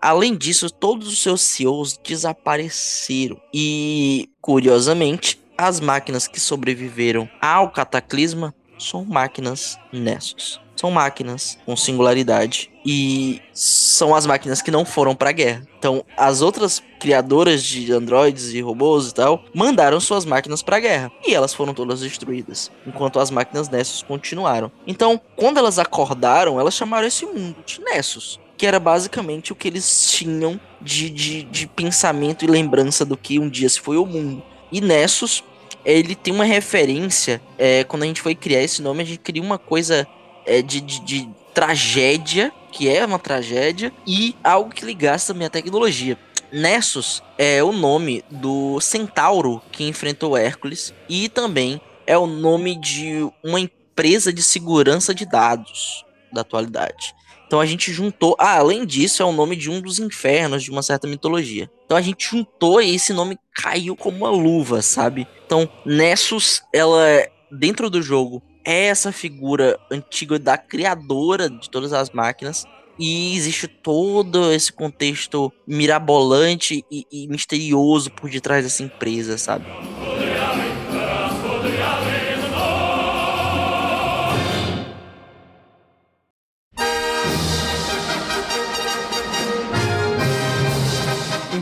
[0.00, 3.40] além disso, todos os seus CEOs desapareceram.
[3.54, 12.70] E, curiosamente, as máquinas que sobreviveram ao cataclisma são máquinas Nessus são máquinas com singularidade
[12.86, 15.66] e são as máquinas que não foram para guerra.
[15.78, 21.10] Então, as outras criadoras de androides e robôs e tal mandaram suas máquinas para guerra
[21.26, 24.70] e elas foram todas destruídas, enquanto as máquinas Nessus continuaram.
[24.86, 29.68] Então, quando elas acordaram, elas chamaram esse mundo de Nessus que era basicamente o que
[29.68, 34.04] eles tinham de, de, de pensamento e lembrança do que um dia se foi o
[34.04, 34.42] mundo.
[34.72, 35.44] E Nessus,
[35.84, 37.40] ele tem uma referência.
[37.56, 40.08] É, quando a gente foi criar esse nome, a gente cria uma coisa
[40.48, 45.50] é, de, de, de tragédia, que é uma tragédia, e algo que ligasse também à
[45.50, 46.18] tecnologia.
[46.50, 53.28] Nessus é o nome do centauro que enfrentou Hércules e também é o nome de
[53.44, 57.14] uma empresa de segurança de dados da atualidade.
[57.46, 60.70] Então a gente juntou, ah, além disso, é o nome de um dos infernos de
[60.70, 61.70] uma certa mitologia.
[61.84, 65.26] Então a gente juntou e esse nome caiu como uma luva, sabe?
[65.46, 72.10] Então Nessus, ela dentro do jogo é essa figura antiga da criadora de todas as
[72.10, 72.66] máquinas.
[72.98, 79.64] E existe todo esse contexto mirabolante e, e misterioso por detrás dessa empresa, sabe?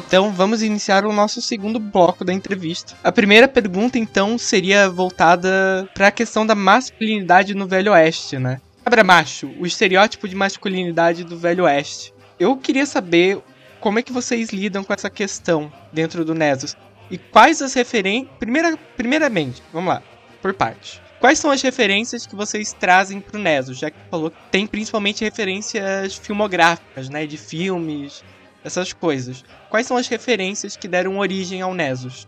[0.07, 2.95] Então vamos iniciar o nosso segundo bloco da entrevista.
[3.03, 8.61] A primeira pergunta então seria voltada para a questão da masculinidade no Velho Oeste, né?
[8.85, 12.15] Cabra macho, o estereótipo de masculinidade do Velho Oeste.
[12.39, 13.41] Eu queria saber
[13.81, 16.77] como é que vocês lidam com essa questão dentro do Nesos
[17.11, 18.31] e quais as referências.
[18.39, 20.03] Primeira, primeiramente, vamos lá,
[20.41, 21.03] por parte.
[21.19, 23.79] Quais são as referências que vocês trazem pro Nesos?
[23.79, 27.27] Já que falou que tem principalmente referências filmográficas, né?
[27.27, 28.23] De filmes,
[28.67, 29.45] essas coisas.
[29.71, 32.27] Quais são as referências que deram origem ao Nesus?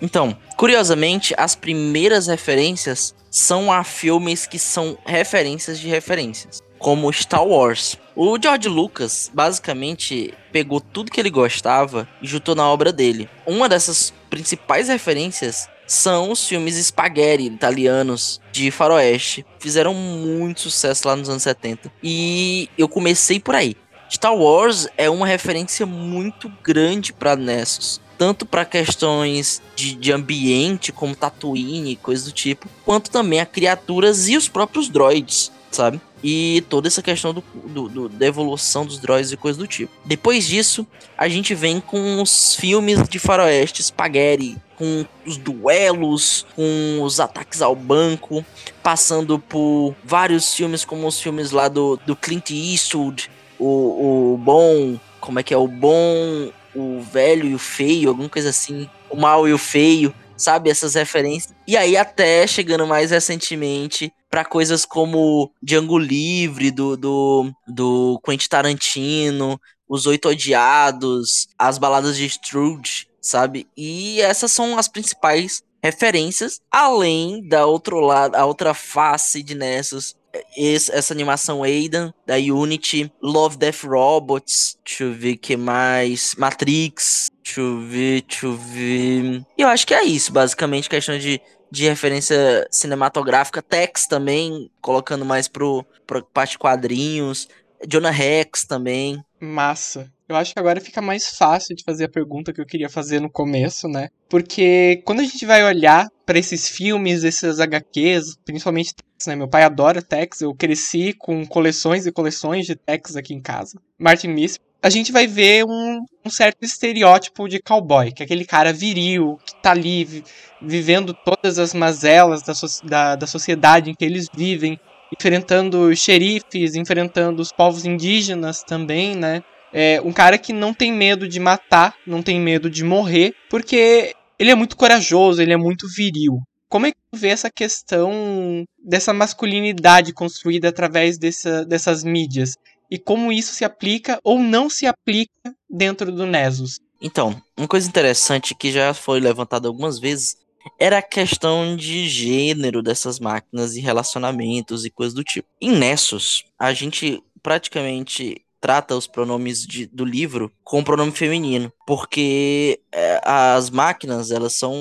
[0.00, 7.44] Então, curiosamente, as primeiras referências são a filmes que são referências de referências, como Star
[7.44, 7.98] Wars.
[8.14, 13.28] O George Lucas basicamente pegou tudo que ele gostava e juntou na obra dele.
[13.46, 19.44] Uma dessas principais referências são os filmes spaghetti italianos de faroeste.
[19.58, 21.90] Fizeram muito sucesso lá nos anos 70.
[22.02, 23.74] E eu comecei por aí.
[24.10, 28.00] Star Wars é uma referência muito grande para Nessus.
[28.16, 33.46] Tanto para questões de, de ambiente, como Tatooine e coisas do tipo, quanto também a
[33.46, 36.00] criaturas e os próprios droids, sabe?
[36.22, 39.92] e toda essa questão do, do, do, da evolução dos droids e coisas do tipo.
[40.04, 40.86] Depois disso,
[41.16, 47.62] a gente vem com os filmes de faroeste, spaghetti, com os duelos, com os ataques
[47.62, 48.44] ao banco,
[48.82, 54.98] passando por vários filmes como os filmes lá do, do Clint Eastwood, o, o bom,
[55.20, 59.16] como é que é, o bom, o velho e o feio, alguma coisa assim, o
[59.16, 60.70] mal e o feio, sabe?
[60.70, 61.54] Essas referências.
[61.66, 68.48] E aí até chegando mais recentemente para coisas como Django Livre, do, do, do Quentin
[68.48, 73.66] Tarantino, Os Oito Odiados, as baladas de Scrooge, sabe?
[73.76, 80.14] E essas são as principais referências, além da outro lado, a outra face de Nessus,
[80.56, 87.60] essa animação Aidan, da Unity, Love Death Robots, deixa eu ver que mais, Matrix, deixa
[87.60, 89.46] eu ver, deixa eu ver.
[89.56, 95.48] Eu acho que é isso, basicamente, questão de de referência cinematográfica, Tex também, colocando mais
[95.48, 97.48] pro, pro parte quadrinhos,
[97.86, 99.22] Jonah Rex também.
[99.40, 100.10] Massa.
[100.28, 103.18] Eu acho que agora fica mais fácil de fazer a pergunta que eu queria fazer
[103.18, 104.10] no começo, né?
[104.28, 109.34] Porque quando a gente vai olhar para esses filmes, esses HQs, principalmente Tex, né?
[109.34, 113.80] Meu pai adora Tex, eu cresci com coleções e coleções de Tex aqui em casa.
[113.98, 118.44] Martin Miss, a gente vai ver um, um, certo estereótipo de cowboy, que é aquele
[118.44, 120.24] cara viril, que tá ali vi,
[120.60, 124.78] vivendo todas as mazelas da, so, da, da sociedade em que eles vivem,
[125.10, 129.42] enfrentando xerifes, enfrentando os povos indígenas também, né?
[129.72, 134.14] É um cara que não tem medo de matar, não tem medo de morrer, porque
[134.38, 136.40] ele é muito corajoso, ele é muito viril.
[136.68, 142.54] Como é que tu vê essa questão dessa masculinidade construída através dessa, dessas mídias?
[142.90, 146.80] e como isso se aplica ou não se aplica dentro do Nessus.
[147.00, 150.36] Então, uma coisa interessante que já foi levantada algumas vezes
[150.78, 155.48] era a questão de gênero dessas máquinas e relacionamentos e coisas do tipo.
[155.60, 162.80] Em Nessus, a gente praticamente trata os pronomes de, do livro com pronome feminino, porque
[162.92, 164.74] é, as máquinas, elas são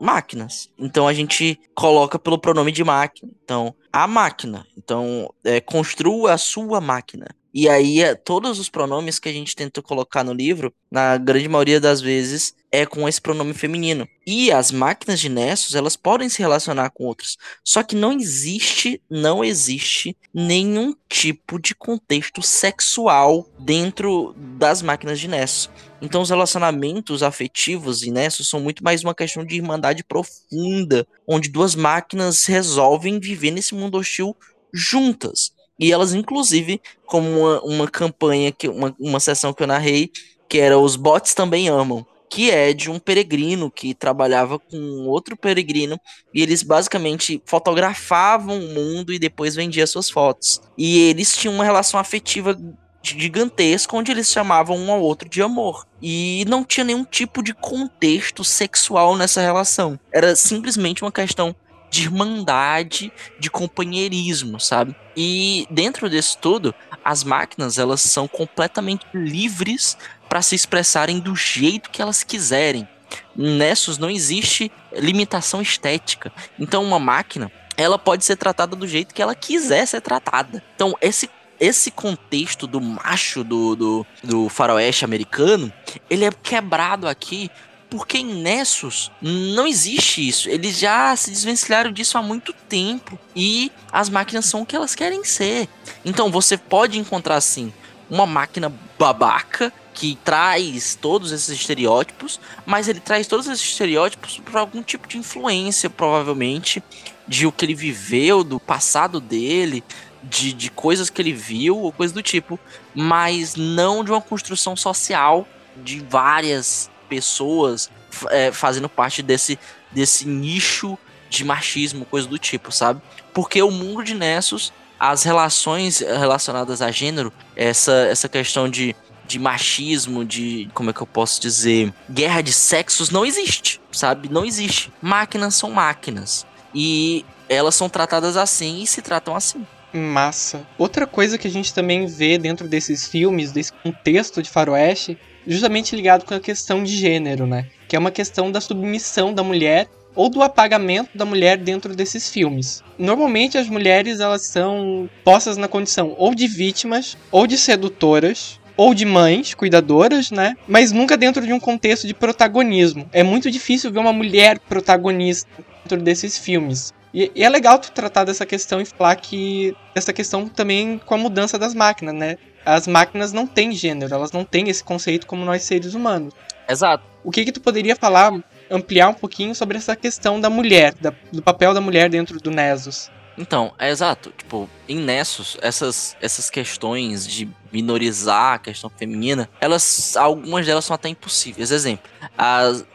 [0.00, 0.70] máquinas.
[0.78, 3.30] Então a gente coloca pelo pronome de máquina.
[3.44, 4.66] Então, a máquina.
[4.76, 7.26] Então, é, construa a sua máquina.
[7.52, 11.48] E aí, é, todos os pronomes que a gente tenta colocar no livro, na grande
[11.48, 14.06] maioria das vezes, é com esse pronome feminino.
[14.26, 17.38] E as máquinas de Nessus, elas podem se relacionar com outras.
[17.64, 25.26] Só que não existe, não existe nenhum tipo de contexto sexual dentro das máquinas de
[25.26, 25.70] Nessus.
[26.02, 31.48] Então, os relacionamentos afetivos em Nessus são muito mais uma questão de irmandade profunda, onde
[31.48, 34.36] duas máquinas resolvem viver nesse mundo hostil
[34.70, 35.50] juntas.
[35.80, 40.10] E elas, inclusive, como uma, uma campanha, que uma, uma sessão que eu narrei,
[40.46, 45.36] que era Os Bots Também Amam, que é de um peregrino que trabalhava com outro
[45.36, 45.98] peregrino
[46.34, 50.60] e eles basicamente fotografavam o mundo e depois vendiam suas fotos.
[50.76, 52.58] E eles tinham uma relação afetiva
[53.02, 55.86] gigantesca onde eles chamavam um ao outro de amor.
[56.02, 59.98] E não tinha nenhum tipo de contexto sexual nessa relação.
[60.12, 61.54] Era simplesmente uma questão
[61.88, 64.94] de irmandade, de companheirismo, sabe?
[65.16, 66.74] E dentro disso tudo,
[67.04, 69.96] as máquinas elas são completamente livres
[70.36, 72.86] para se expressarem do jeito que elas quiserem.
[73.34, 76.30] Nessus não existe limitação estética.
[76.58, 80.62] Então uma máquina, ela pode ser tratada do jeito que ela quiser ser tratada.
[80.74, 85.72] Então esse esse contexto do macho do, do, do faroeste americano,
[86.10, 87.50] ele é quebrado aqui
[87.88, 90.50] porque em Nessus não existe isso.
[90.50, 93.18] Eles já se desvencilharam disso há muito tempo.
[93.34, 95.66] E as máquinas são o que elas querem ser.
[96.04, 97.72] Então você pode encontrar assim
[98.10, 104.58] uma máquina babaca que traz todos esses estereótipos, mas ele traz todos esses estereótipos por
[104.58, 106.82] algum tipo de influência, provavelmente,
[107.26, 109.82] de o que ele viveu, do passado dele,
[110.22, 112.60] de, de coisas que ele viu ou coisa do tipo,
[112.94, 117.90] mas não de uma construção social de várias pessoas
[118.28, 119.58] é, fazendo parte desse,
[119.90, 120.98] desse nicho
[121.30, 123.00] de machismo, coisa do tipo, sabe?
[123.32, 128.94] Porque o mundo de Nessus, as relações relacionadas a gênero, essa, essa questão de,
[129.26, 130.68] de machismo, de.
[130.72, 131.92] Como é que eu posso dizer?
[132.10, 134.28] Guerra de sexos não existe, sabe?
[134.28, 134.92] Não existe.
[135.02, 136.46] Máquinas são máquinas.
[136.74, 139.64] E elas são tratadas assim e se tratam assim.
[139.92, 140.66] Massa.
[140.76, 145.96] Outra coisa que a gente também vê dentro desses filmes, desse contexto de faroeste, justamente
[145.96, 147.66] ligado com a questão de gênero, né?
[147.88, 152.28] Que é uma questão da submissão da mulher ou do apagamento da mulher dentro desses
[152.28, 152.82] filmes.
[152.98, 158.94] Normalmente as mulheres elas são postas na condição ou de vítimas ou de sedutoras ou
[158.94, 160.56] de mães cuidadoras, né?
[160.66, 163.08] Mas nunca dentro de um contexto de protagonismo.
[163.12, 165.48] É muito difícil ver uma mulher protagonista
[165.82, 166.92] dentro desses filmes.
[167.14, 171.14] E, e, é legal tu tratar dessa questão e falar que essa questão também com
[171.14, 172.36] a mudança das máquinas, né?
[172.64, 176.34] As máquinas não têm gênero, elas não têm esse conceito como nós seres humanos.
[176.68, 177.04] Exato.
[177.24, 178.32] O que que tu poderia falar,
[178.70, 182.50] ampliar um pouquinho sobre essa questão da mulher, da, do papel da mulher dentro do
[182.50, 183.10] Nessus?
[183.38, 184.32] Então, é exato.
[184.36, 190.94] Tipo, em Nessus, essas, essas questões de minorizar a questão feminina, elas, algumas delas são
[190.94, 191.70] até impossíveis.
[191.70, 192.10] Exemplo,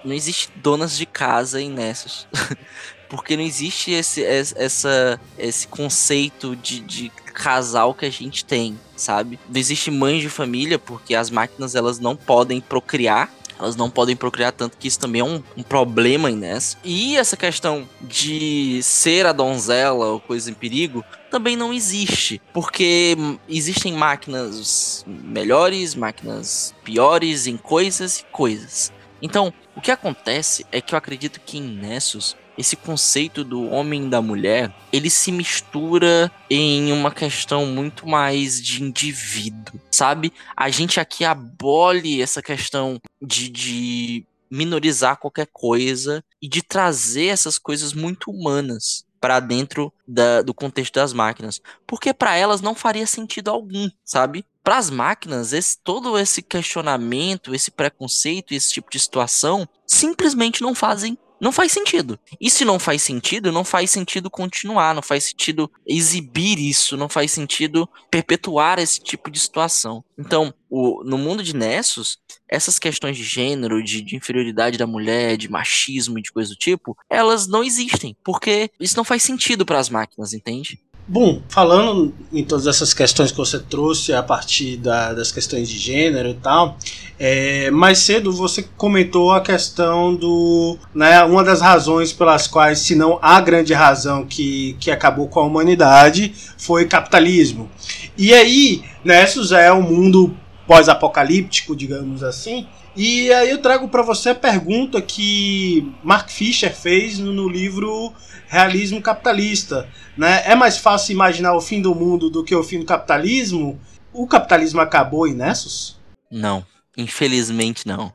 [0.04, 2.28] não existe donas de casa em Nessus.
[3.12, 9.38] porque não existe esse, essa, esse conceito de, de casal que a gente tem, sabe?
[9.50, 13.30] Não existe mães de família, porque as máquinas elas não podem procriar
[13.62, 16.78] elas não podem procriar tanto que isso também é um, um problema nessa.
[16.84, 23.16] E essa questão de ser a donzela ou coisa em perigo também não existe, porque
[23.48, 28.92] existem máquinas melhores, máquinas piores em coisas e coisas.
[29.22, 34.06] Então, o que acontece é que eu acredito que em Nessus esse conceito do homem
[34.06, 40.32] e da mulher, ele se mistura em uma questão muito mais de indivíduo, sabe?
[40.56, 47.58] A gente aqui abole essa questão de, de minorizar qualquer coisa e de trazer essas
[47.58, 53.06] coisas muito humanas para dentro da, do contexto das máquinas, porque para elas não faria
[53.06, 54.44] sentido algum, sabe?
[54.64, 60.74] Para as máquinas, esse, todo esse questionamento, esse preconceito, esse tipo de situação simplesmente não
[60.74, 62.20] fazem não faz sentido.
[62.40, 67.10] E se não faz sentido, não faz sentido continuar, não faz sentido exibir isso, não
[67.10, 70.04] faz sentido perpetuar esse tipo de situação.
[70.18, 75.36] Então, o, no mundo de Nessus, essas questões de gênero, de, de inferioridade da mulher,
[75.36, 79.66] de machismo e de coisa do tipo, elas não existem, porque isso não faz sentido
[79.66, 80.80] para as máquinas, entende?
[81.08, 85.78] Bom, falando em todas essas questões que você trouxe a partir da, das questões de
[85.78, 86.78] gênero e tal,
[87.20, 90.78] é, mais cedo você comentou a questão do.
[90.94, 95.40] Né, uma das razões pelas quais, se não a grande razão que, que acabou com
[95.40, 97.70] a humanidade, foi capitalismo.
[98.18, 100.36] E aí, Nessus é um mundo
[100.68, 102.68] pós-apocalíptico, digamos assim.
[102.96, 108.14] E aí eu trago para você a pergunta que Mark Fisher fez no, no livro
[108.52, 109.90] Realismo Capitalista.
[110.18, 110.44] Né?
[110.46, 113.80] É mais fácil imaginar o fim do mundo do que o fim do capitalismo?
[114.12, 115.98] O capitalismo acabou em Nessus?
[116.30, 116.66] Não,
[116.98, 118.14] infelizmente não.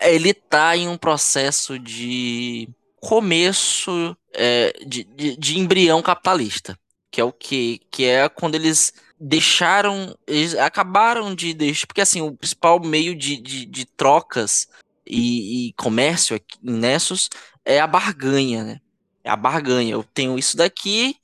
[0.00, 2.68] Ele está em um processo de
[3.00, 6.76] começo é, de, de, de embrião capitalista,
[7.08, 7.80] que é o que?
[7.88, 10.18] Que é quando eles deixaram.
[10.26, 11.86] Eles acabaram de deixar.
[11.86, 14.66] Porque assim, o principal meio de, de, de trocas
[15.06, 17.30] e, e, comércio em Nessus
[17.64, 18.80] é a barganha, né?
[19.26, 19.92] É a barganha.
[19.92, 21.16] Eu tenho isso daqui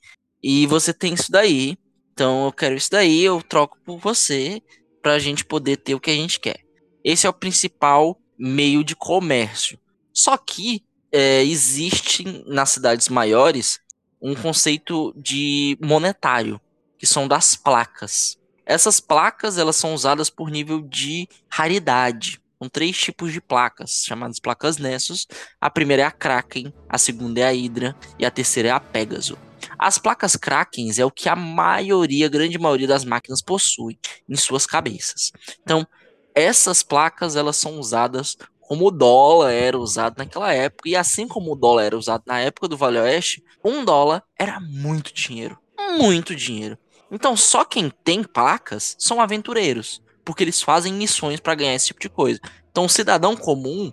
[0.43, 1.77] e você tem isso daí.
[2.11, 4.61] Então eu quero isso daí, eu troco por você
[5.01, 6.59] pra gente poder ter o que a gente quer.
[7.01, 9.79] Esse é o principal meio de comércio.
[10.13, 13.79] Só que é, existe nas cidades maiores
[14.21, 16.59] um conceito de monetário
[16.97, 18.37] que são das placas.
[18.65, 22.41] Essas placas elas são usadas por nível de raridade.
[22.63, 25.27] São três tipos de placas, chamadas placas Nessus.
[25.59, 28.79] A primeira é a Kraken, a segunda é a Hydra e a terceira é a
[28.79, 29.37] Pegasus.
[29.77, 33.99] As placas Krakens é o que a maioria, a grande maioria das máquinas possui
[34.29, 35.33] em suas cabeças.
[35.61, 35.85] Então,
[36.33, 41.51] essas placas elas são usadas como o dólar era usado naquela época, e assim como
[41.51, 45.59] o dólar era usado na época do Vale Oeste, um dólar era muito dinheiro.
[45.97, 46.77] Muito dinheiro.
[47.11, 51.99] Então, só quem tem placas são aventureiros, porque eles fazem missões para ganhar esse tipo
[51.99, 52.39] de coisa.
[52.71, 53.91] Então, o cidadão comum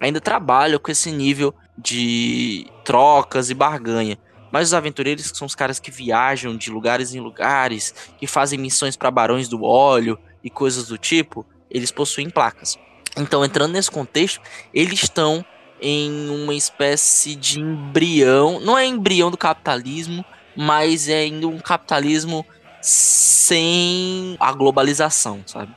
[0.00, 4.18] ainda trabalha com esse nível de trocas e barganha.
[4.50, 8.58] Mas os aventureiros que são os caras que viajam de lugares em lugares, que fazem
[8.58, 12.78] missões para barões do óleo e coisas do tipo, eles possuem placas.
[13.16, 14.40] Então, entrando nesse contexto,
[14.74, 15.44] eles estão
[15.80, 20.24] em uma espécie de embrião, não é embrião do capitalismo,
[20.56, 22.46] mas é ainda um capitalismo
[22.82, 25.72] sem a globalização, sabe?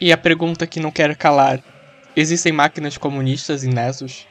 [0.00, 1.60] E a pergunta que não quero calar:
[2.14, 4.26] existem máquinas comunistas em Nessus?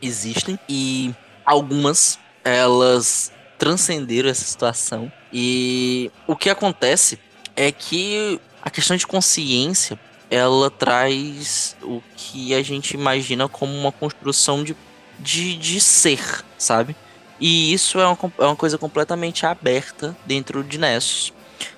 [0.00, 7.18] Existem e algumas elas transcenderam essa situação e o que acontece
[7.56, 9.98] é que a questão de consciência
[10.30, 14.76] ela traz o que a gente imagina como uma construção de,
[15.18, 16.96] de, de ser, sabe?
[17.40, 21.32] E isso é uma, é uma coisa completamente aberta dentro de Nessus.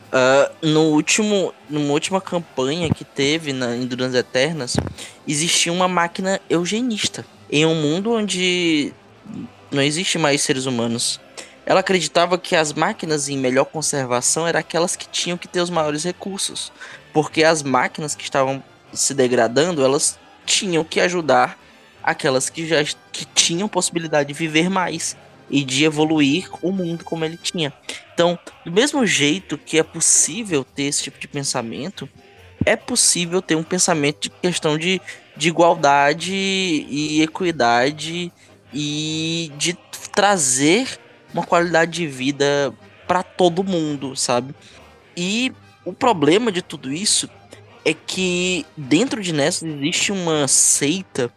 [0.07, 4.77] Uh, no último, numa última campanha que teve na Endurance Eternas,
[5.27, 7.25] existia uma máquina eugenista.
[7.51, 8.93] Em um mundo onde
[9.71, 11.21] não existe mais seres humanos.
[11.65, 15.71] Ela acreditava que as máquinas em melhor conservação eram aquelas que tinham que ter os
[15.71, 16.73] maiores recursos,
[17.13, 21.59] porque as máquinas que estavam se degradando, elas tinham que ajudar
[22.03, 25.17] aquelas que já que tinham possibilidade de viver mais
[25.51, 27.73] e de evoluir o mundo como ele tinha.
[28.13, 32.09] Então, do mesmo jeito que é possível ter esse tipo de pensamento,
[32.65, 35.01] é possível ter um pensamento de questão de,
[35.37, 38.33] de igualdade e equidade
[38.73, 39.75] e de
[40.13, 40.99] trazer
[41.33, 42.75] uma qualidade de vida
[43.07, 44.55] para todo mundo, sabe?
[45.17, 45.53] E
[45.85, 47.29] o problema de tudo isso
[47.85, 51.33] é que dentro de Nessus existe uma seita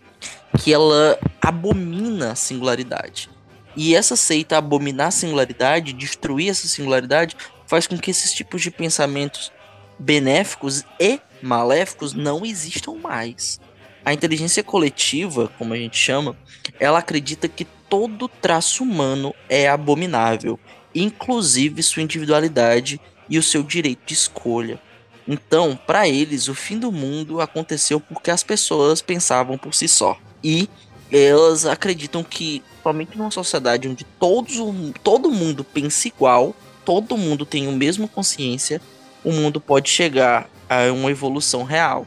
[0.58, 3.30] que ela abomina a singularidade.
[3.76, 7.36] E essa seita abominar a singularidade, destruir essa singularidade,
[7.68, 9.52] faz com que esses tipos de pensamentos
[9.98, 13.60] benéficos e maléficos não existam mais.
[14.04, 16.36] A inteligência coletiva, como a gente chama,
[16.80, 20.60] ela acredita que todo traço humano é abominável,
[20.96, 23.00] inclusive sua individualidade
[23.30, 24.80] e o seu direito de escolha.
[25.28, 30.18] Então, para eles, o fim do mundo aconteceu porque as pessoas pensavam por si só.
[30.44, 30.68] E
[31.12, 34.58] elas acreditam que somente numa sociedade onde todos,
[35.04, 36.56] todo mundo pensa igual,
[36.86, 38.82] todo mundo tem o mesmo consciência,
[39.24, 42.06] o mundo pode chegar a uma evolução real,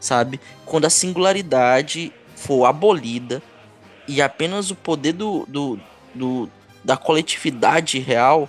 [0.00, 0.40] sabe?
[0.64, 3.42] Quando a singularidade for abolida
[4.06, 5.80] e apenas o poder do, do,
[6.14, 6.50] do
[6.84, 8.48] da coletividade real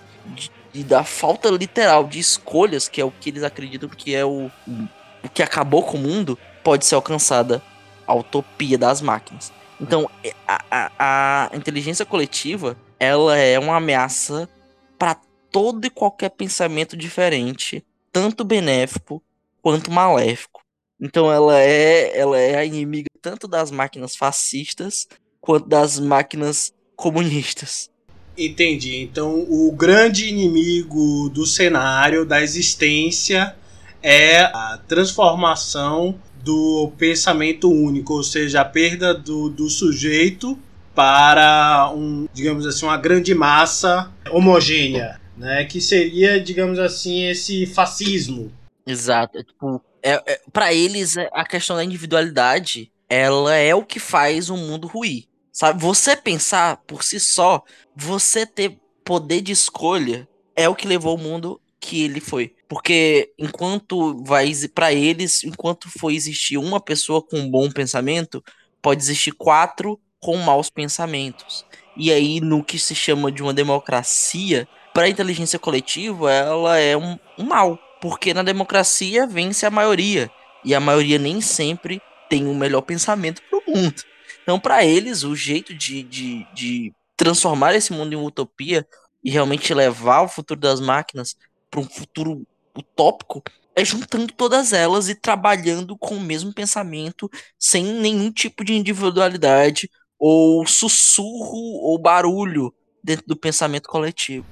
[0.74, 4.52] e da falta literal de escolhas, que é o que eles acreditam que é o,
[4.68, 7.64] o que acabou com o mundo, pode ser alcançada
[8.06, 9.52] a utopia das máquinas.
[9.80, 10.10] Então,
[10.48, 14.50] a, a, a inteligência coletiva, ela é uma ameaça
[14.98, 15.16] para
[15.52, 19.22] todo e qualquer pensamento diferente, tanto benéfico
[19.62, 20.62] quanto maléfico.
[21.00, 25.08] Então ela é, ela é a inimiga tanto das máquinas fascistas
[25.40, 27.90] quanto das máquinas comunistas.
[28.38, 28.98] Entendi.
[28.98, 33.56] Então o grande inimigo do cenário, da existência,
[34.02, 40.58] é a transformação do pensamento único, ou seja, a perda do, do sujeito
[40.96, 45.66] para um, digamos assim, uma grande massa homogênea, né?
[45.66, 48.50] Que seria, digamos assim, esse fascismo.
[48.86, 49.38] Exato.
[49.38, 54.50] É, tipo, é, é para eles a questão da individualidade, ela é o que faz
[54.50, 55.26] o mundo ruir.
[55.52, 55.82] Sabe?
[55.82, 57.62] Você pensar por si só,
[57.94, 60.26] você ter poder de escolha
[60.56, 62.56] é o que levou o mundo que ele foi.
[62.68, 68.44] Porque enquanto vai para eles, enquanto for existir uma pessoa com um bom pensamento,
[68.82, 71.66] pode existir quatro com maus pensamentos.
[71.96, 76.98] E aí no que se chama de uma democracia, para a inteligência coletiva, ela é
[76.98, 80.32] um, um mal, porque na democracia vence a maioria
[80.66, 84.02] e a maioria nem sempre tem o melhor pensamento para o mundo.
[84.42, 88.88] Então, para eles, o jeito de, de, de transformar esse mundo em utopia
[89.24, 91.36] e realmente levar o futuro das máquinas
[91.70, 92.48] para um futuro
[92.78, 93.44] utópico
[93.76, 99.90] é juntando todas elas e trabalhando com o mesmo pensamento, sem nenhum tipo de individualidade
[100.20, 102.74] ou sussurro ou barulho
[103.04, 104.46] dentro do pensamento coletivo.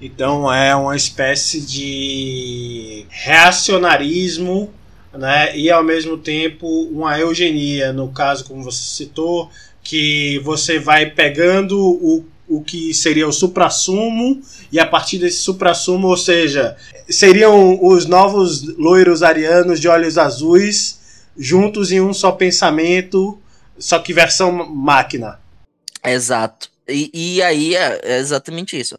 [0.00, 4.72] Então é uma espécie de reacionarismo
[5.16, 5.56] né?
[5.56, 9.50] E ao mesmo tempo uma eugenia, no caso, como você citou,
[9.82, 12.24] que você vai pegando o,
[12.56, 14.40] o que seria o suprassumo
[14.70, 16.76] e a partir desse suprassumo, ou seja,
[17.08, 21.00] seriam os novos loiros arianos de olhos azuis
[21.36, 23.38] juntos em um só pensamento,
[23.78, 25.40] só que versão máquina.
[26.04, 26.70] Exato.
[26.88, 28.98] E, e aí é, é exatamente isso.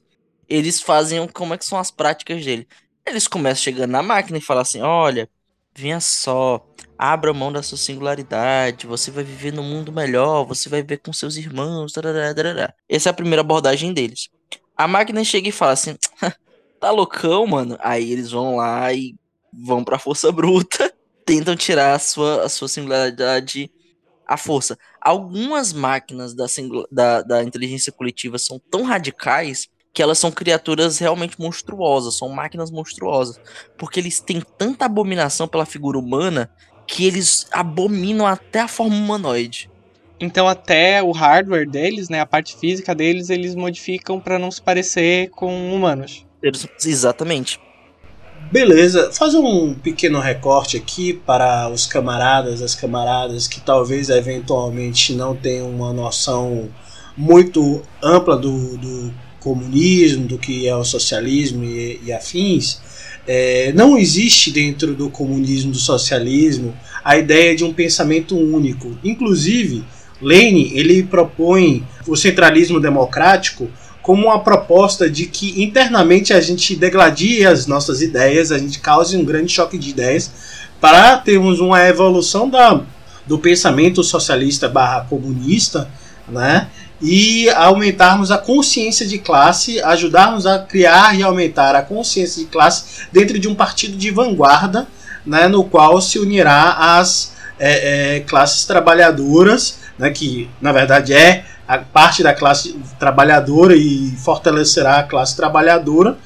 [0.49, 2.67] Eles fazem como é que são as práticas dele.
[3.05, 5.29] Eles começam chegando na máquina e falam assim: olha,
[5.75, 6.63] Venha só,
[6.97, 11.11] abra mão da sua singularidade, você vai viver num mundo melhor, você vai ver com
[11.11, 11.91] seus irmãos.
[11.91, 12.73] Tarará, tarará.
[12.87, 14.29] Essa é a primeira abordagem deles.
[14.75, 15.95] A máquina chega e fala assim:
[16.79, 17.77] tá loucão, mano?
[17.79, 19.15] Aí eles vão lá e
[19.51, 20.93] vão pra força bruta,
[21.25, 23.71] tentam tirar a sua, a sua singularidade
[24.27, 24.77] à força.
[24.99, 26.45] Algumas máquinas da,
[26.91, 32.71] da, da inteligência coletiva são tão radicais que elas são criaturas realmente monstruosas, são máquinas
[32.71, 33.39] monstruosas,
[33.77, 36.49] porque eles têm tanta abominação pela figura humana
[36.93, 39.67] que eles abominam até a forma humanoide.
[40.19, 44.61] Então até o hardware deles, né, a parte física deles, eles modificam para não se
[44.61, 46.23] parecer com humanos.
[46.85, 47.59] Exatamente.
[48.51, 55.35] Beleza, fazer um pequeno recorte aqui para os camaradas, as camaradas que talvez eventualmente não
[55.35, 56.69] tenham uma noção
[57.17, 62.79] muito ampla do, do comunismo, do que é o socialismo e, e afins,
[63.27, 68.97] é, não existe dentro do comunismo, do socialismo, a ideia de um pensamento único.
[69.03, 69.83] Inclusive,
[70.21, 73.69] Lenin ele propõe o centralismo democrático
[74.01, 79.15] como uma proposta de que internamente a gente degladie as nossas ideias, a gente cause
[79.15, 80.31] um grande choque de ideias
[80.81, 82.81] para termos uma evolução da,
[83.25, 85.89] do pensamento socialista barra comunista,
[86.27, 86.67] né?
[87.05, 93.05] E aumentarmos a consciência de classe, ajudarmos a criar e aumentar a consciência de classe
[93.11, 94.87] dentro de um partido de vanguarda,
[95.25, 101.43] né, no qual se unirá as é, é, classes trabalhadoras, né, que na verdade é
[101.67, 106.17] a parte da classe trabalhadora e fortalecerá a classe trabalhadora,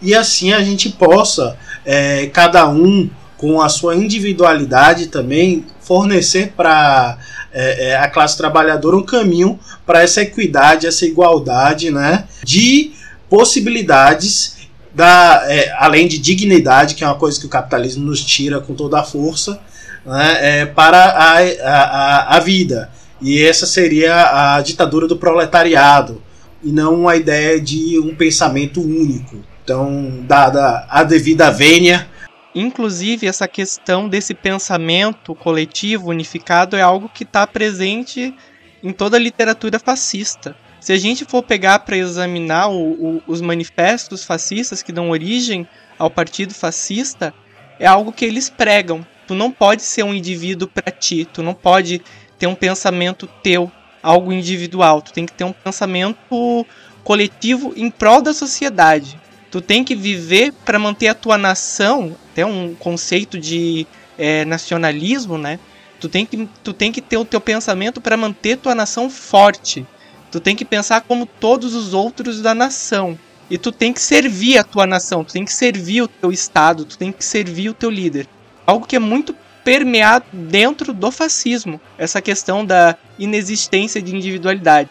[0.00, 3.08] e assim a gente possa, é, cada um
[3.42, 7.18] com a sua individualidade também, fornecer para
[7.52, 12.92] é, é, a classe trabalhadora um caminho para essa equidade, essa igualdade né, de
[13.28, 14.58] possibilidades,
[14.94, 18.74] da, é, além de dignidade, que é uma coisa que o capitalismo nos tira com
[18.74, 19.58] toda a força,
[20.06, 22.92] né, é, para a, a, a vida.
[23.20, 26.22] E essa seria a ditadura do proletariado,
[26.62, 29.38] e não a ideia de um pensamento único.
[29.64, 32.11] Então, dada a devida vênia.
[32.54, 38.34] Inclusive, essa questão desse pensamento coletivo unificado é algo que está presente
[38.82, 40.54] em toda a literatura fascista.
[40.78, 45.66] Se a gente for pegar para examinar o, o, os manifestos fascistas que dão origem
[45.98, 47.32] ao partido fascista,
[47.78, 49.06] é algo que eles pregam.
[49.26, 52.02] Tu não pode ser um indivíduo para ti, tu não pode
[52.38, 53.70] ter um pensamento teu,
[54.02, 55.00] algo individual.
[55.00, 56.66] Tu tem que ter um pensamento
[57.04, 59.21] coletivo em prol da sociedade.
[59.52, 63.86] Tu tem que viver para manter a tua nação, até um conceito de
[64.18, 65.60] é, nacionalismo, né?
[66.00, 69.86] Tu tem, que, tu tem que ter o teu pensamento para manter tua nação forte.
[70.30, 73.18] Tu tem que pensar como todos os outros da nação.
[73.50, 76.86] E tu tem que servir a tua nação, tu tem que servir o teu estado,
[76.86, 78.26] tu tem que servir o teu líder.
[78.66, 84.88] Algo que é muito permeado dentro do fascismo, essa questão da inexistência de individualidade.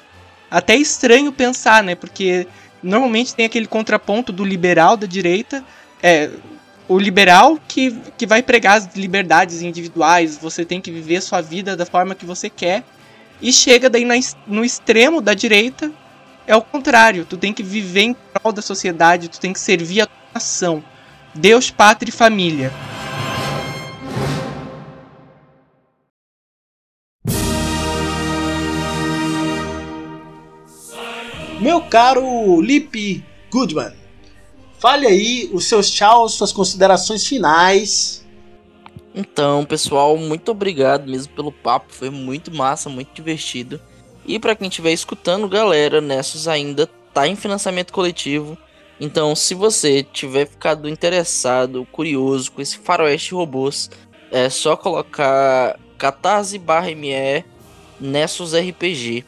[0.52, 1.96] Até é estranho pensar, né?
[1.96, 2.48] Porque
[2.82, 5.64] normalmente tem aquele contraponto do liberal da direita,
[6.02, 6.30] é
[6.88, 11.76] o liberal que, que vai pregar as liberdades individuais, você tem que viver sua vida
[11.78, 12.84] da forma que você quer,
[13.42, 14.16] e chega daí na,
[14.46, 15.92] no extremo da direita,
[16.46, 20.02] é o contrário, tu tem que viver em prol da sociedade, tu tem que servir
[20.02, 20.84] a tua nação.
[21.34, 22.72] Deus, pátria e família.
[31.62, 33.94] Meu caro Lip Goodman,
[34.80, 38.26] fale aí os seus tchauz, suas considerações finais.
[39.14, 43.80] Então, pessoal, muito obrigado mesmo pelo papo, foi muito massa, muito divertido.
[44.26, 48.58] E para quem estiver escutando, galera, Nessus ainda tá em financiamento coletivo.
[49.00, 53.88] Então, se você tiver ficado interessado, curioso com esse faroeste robôs,
[54.32, 57.46] é só colocar catarse/me
[58.00, 59.24] Nessus RPG.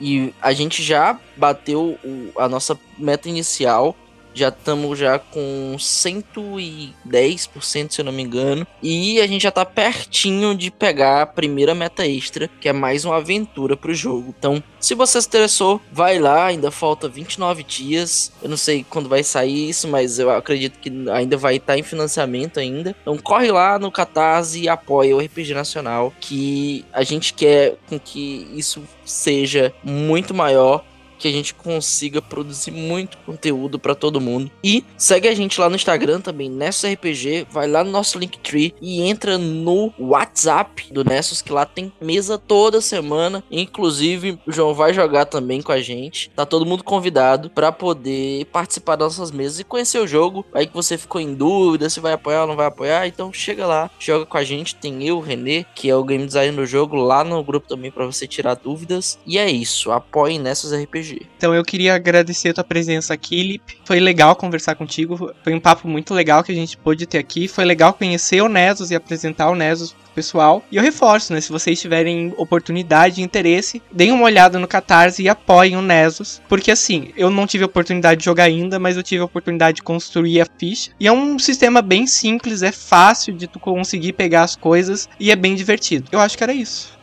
[0.00, 3.96] E a gente já bateu o, a nossa meta inicial
[4.34, 8.66] já estamos já com 110%, se eu não me engano.
[8.82, 13.04] E a gente já tá pertinho de pegar a primeira meta extra, que é mais
[13.04, 14.34] uma aventura pro jogo.
[14.36, 18.32] Então, se você se interessou, vai lá, ainda falta 29 dias.
[18.42, 21.78] Eu não sei quando vai sair isso, mas eu acredito que ainda vai estar tá
[21.78, 22.94] em financiamento ainda.
[23.00, 27.98] Então corre lá no Catarse e apoia o RPG Nacional, que a gente quer com
[27.98, 30.84] que isso seja muito maior
[31.18, 34.50] que a gente consiga produzir muito conteúdo para todo mundo.
[34.62, 38.74] E segue a gente lá no Instagram também, Nessus RPG, vai lá no nosso Linktree
[38.80, 43.42] e entra no WhatsApp do Nessus, que lá tem mesa toda semana.
[43.50, 46.30] Inclusive, o João vai jogar também com a gente.
[46.34, 50.44] Tá todo mundo convidado para poder participar das nossas mesas e conhecer o jogo.
[50.52, 53.66] Aí que você ficou em dúvida se vai apoiar ou não vai apoiar, então chega
[53.66, 54.74] lá, joga com a gente.
[54.74, 57.90] Tem eu, o Renê, que é o game designer do jogo, lá no grupo também
[57.90, 59.18] para você tirar dúvidas.
[59.26, 61.13] E é isso, apoie Nessus RPG.
[61.36, 63.78] Então eu queria agradecer a tua presença aqui, Lip.
[63.84, 65.32] Foi legal conversar contigo.
[65.42, 67.48] Foi um papo muito legal que a gente pôde ter aqui.
[67.48, 70.64] Foi legal conhecer o Nesos e apresentar o Nesos pro pessoal.
[70.70, 71.40] E eu reforço, né?
[71.40, 76.40] Se vocês tiverem oportunidade e interesse, deem uma olhada no Catarse e apoiem o Nesos.
[76.48, 79.82] Porque assim, eu não tive oportunidade de jogar ainda, mas eu tive a oportunidade de
[79.82, 80.90] construir a ficha.
[80.98, 85.30] E é um sistema bem simples, é fácil de tu conseguir pegar as coisas e
[85.30, 86.08] é bem divertido.
[86.10, 86.94] Eu acho que era isso.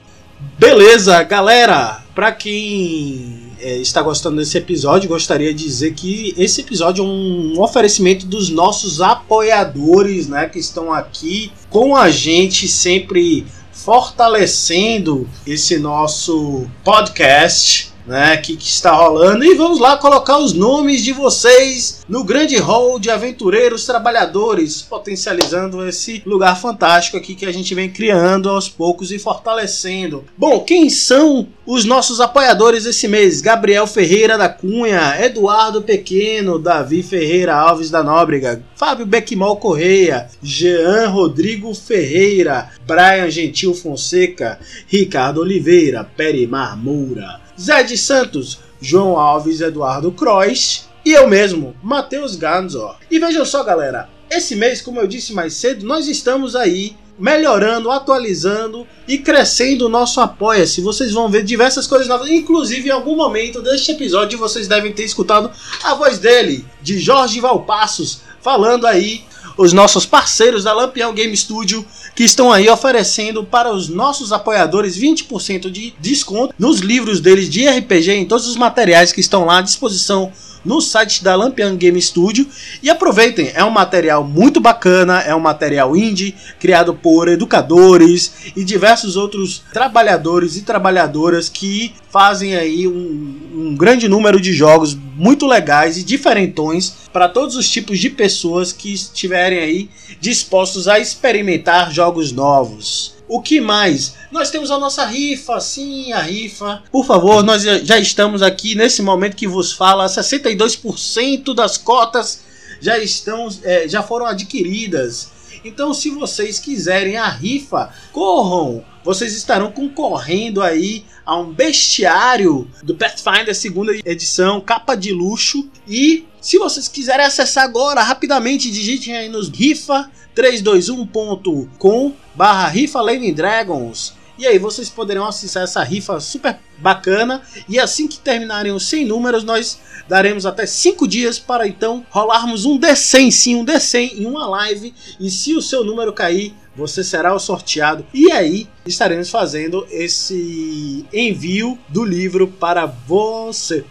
[0.57, 2.03] Beleza, galera!
[2.15, 7.61] Pra quem é, está gostando desse episódio, gostaria de dizer que esse episódio é um
[7.61, 16.67] oferecimento dos nossos apoiadores, né, que estão aqui com a gente sempre fortalecendo esse nosso
[16.83, 17.90] podcast.
[18.05, 22.57] Né, que, que, está rolando e vamos lá colocar os nomes de vocês no grande
[22.57, 28.67] hall de aventureiros trabalhadores, potencializando esse lugar fantástico aqui que a gente vem criando aos
[28.69, 30.25] poucos e fortalecendo.
[30.37, 33.41] Bom, quem são os nossos apoiadores esse mês?
[33.41, 41.09] Gabriel Ferreira da Cunha, Eduardo Pequeno, Davi Ferreira Alves da Nóbrega, Fábio Beckmol Correia, Jean
[41.09, 50.11] Rodrigo Ferreira, Brian Gentil Fonseca, Ricardo Oliveira, Perimar Moura, Zé de Santos, João Alves Eduardo
[50.11, 52.95] Croix e eu mesmo, Matheus Ganzor.
[53.09, 57.91] E vejam só, galera, esse mês, como eu disse mais cedo, nós estamos aí melhorando,
[57.91, 60.81] atualizando e crescendo o nosso apoia-se.
[60.81, 62.29] Vocês vão ver diversas coisas novas.
[62.29, 65.51] Inclusive, em algum momento deste episódio, vocês devem ter escutado
[65.83, 69.23] a voz dele, de Jorge Valpassos, falando aí
[69.61, 71.85] os nossos parceiros da Lampião Game Studio
[72.15, 77.67] que estão aí oferecendo para os nossos apoiadores 20% de desconto nos livros deles de
[77.67, 80.31] RPG, em todos os materiais que estão lá à disposição
[80.65, 82.47] no site da Lampion Game Studio.
[82.81, 88.63] E aproveitem, é um material muito bacana, é um material indie criado por educadores e
[88.63, 95.47] diversos outros trabalhadores e trabalhadoras que fazem aí um, um grande número de jogos muito
[95.47, 99.89] legais e diferentões para todos os tipos de pessoas que estiverem aí
[100.19, 103.15] dispostos a experimentar jogos novos.
[103.27, 104.15] O que mais?
[104.29, 106.83] Nós temos a nossa rifa, sim, a rifa.
[106.91, 112.41] Por favor, nós já estamos aqui nesse momento que vos fala, 62% das cotas
[112.81, 115.29] já estão, é, já foram adquiridas.
[115.63, 118.83] Então, se vocês quiserem a rifa, corram!
[119.03, 125.67] Vocês estarão concorrendo aí a um bestiário do Pathfinder segunda edição, capa de luxo.
[125.87, 132.99] E se vocês quiserem acessar agora, rapidamente digitem aí nos rifa321.com barra rifa
[133.33, 134.21] Dragons.
[134.41, 137.43] E aí vocês poderão acessar essa rifa super bacana.
[137.69, 139.79] E assim que terminarem os 100 números, nós
[140.09, 144.95] daremos até 5 dias para então rolarmos um D100, sim, um D100 em uma live.
[145.19, 148.05] E se o seu número cair, você será o sorteado.
[148.13, 153.83] E aí estaremos fazendo esse envio do livro para você.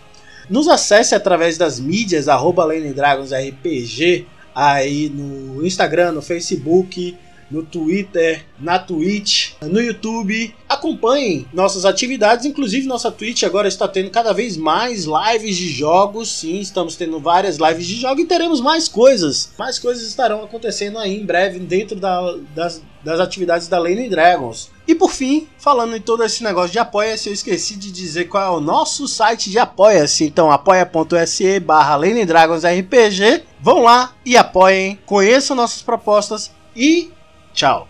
[0.49, 7.16] Nos acesse através das mídias, arroba Dragons RPG, aí no Instagram, no Facebook,
[7.51, 10.55] no Twitter, na Twitch, no YouTube.
[10.68, 16.30] Acompanhem nossas atividades, inclusive nossa Twitch agora está tendo cada vez mais lives de jogos.
[16.30, 19.51] Sim, estamos tendo várias lives de jogos e teremos mais coisas.
[19.59, 24.70] Mais coisas estarão acontecendo aí em breve dentro da, das, das atividades da Lane Dragons.
[24.86, 28.55] E por fim, falando em todo esse negócio de apoia-se, eu esqueci de dizer qual
[28.55, 30.24] é o nosso site de apoia-se.
[30.24, 33.44] Então, apoia.se barra Dragons RPG.
[33.61, 37.11] Vão lá e apoiem, conheçam nossas propostas e
[37.53, 37.88] Tchau.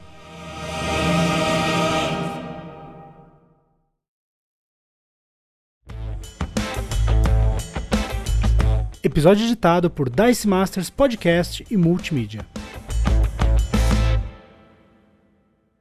[9.02, 12.46] Episódio editado por Dice Masters Podcast e Multimídia.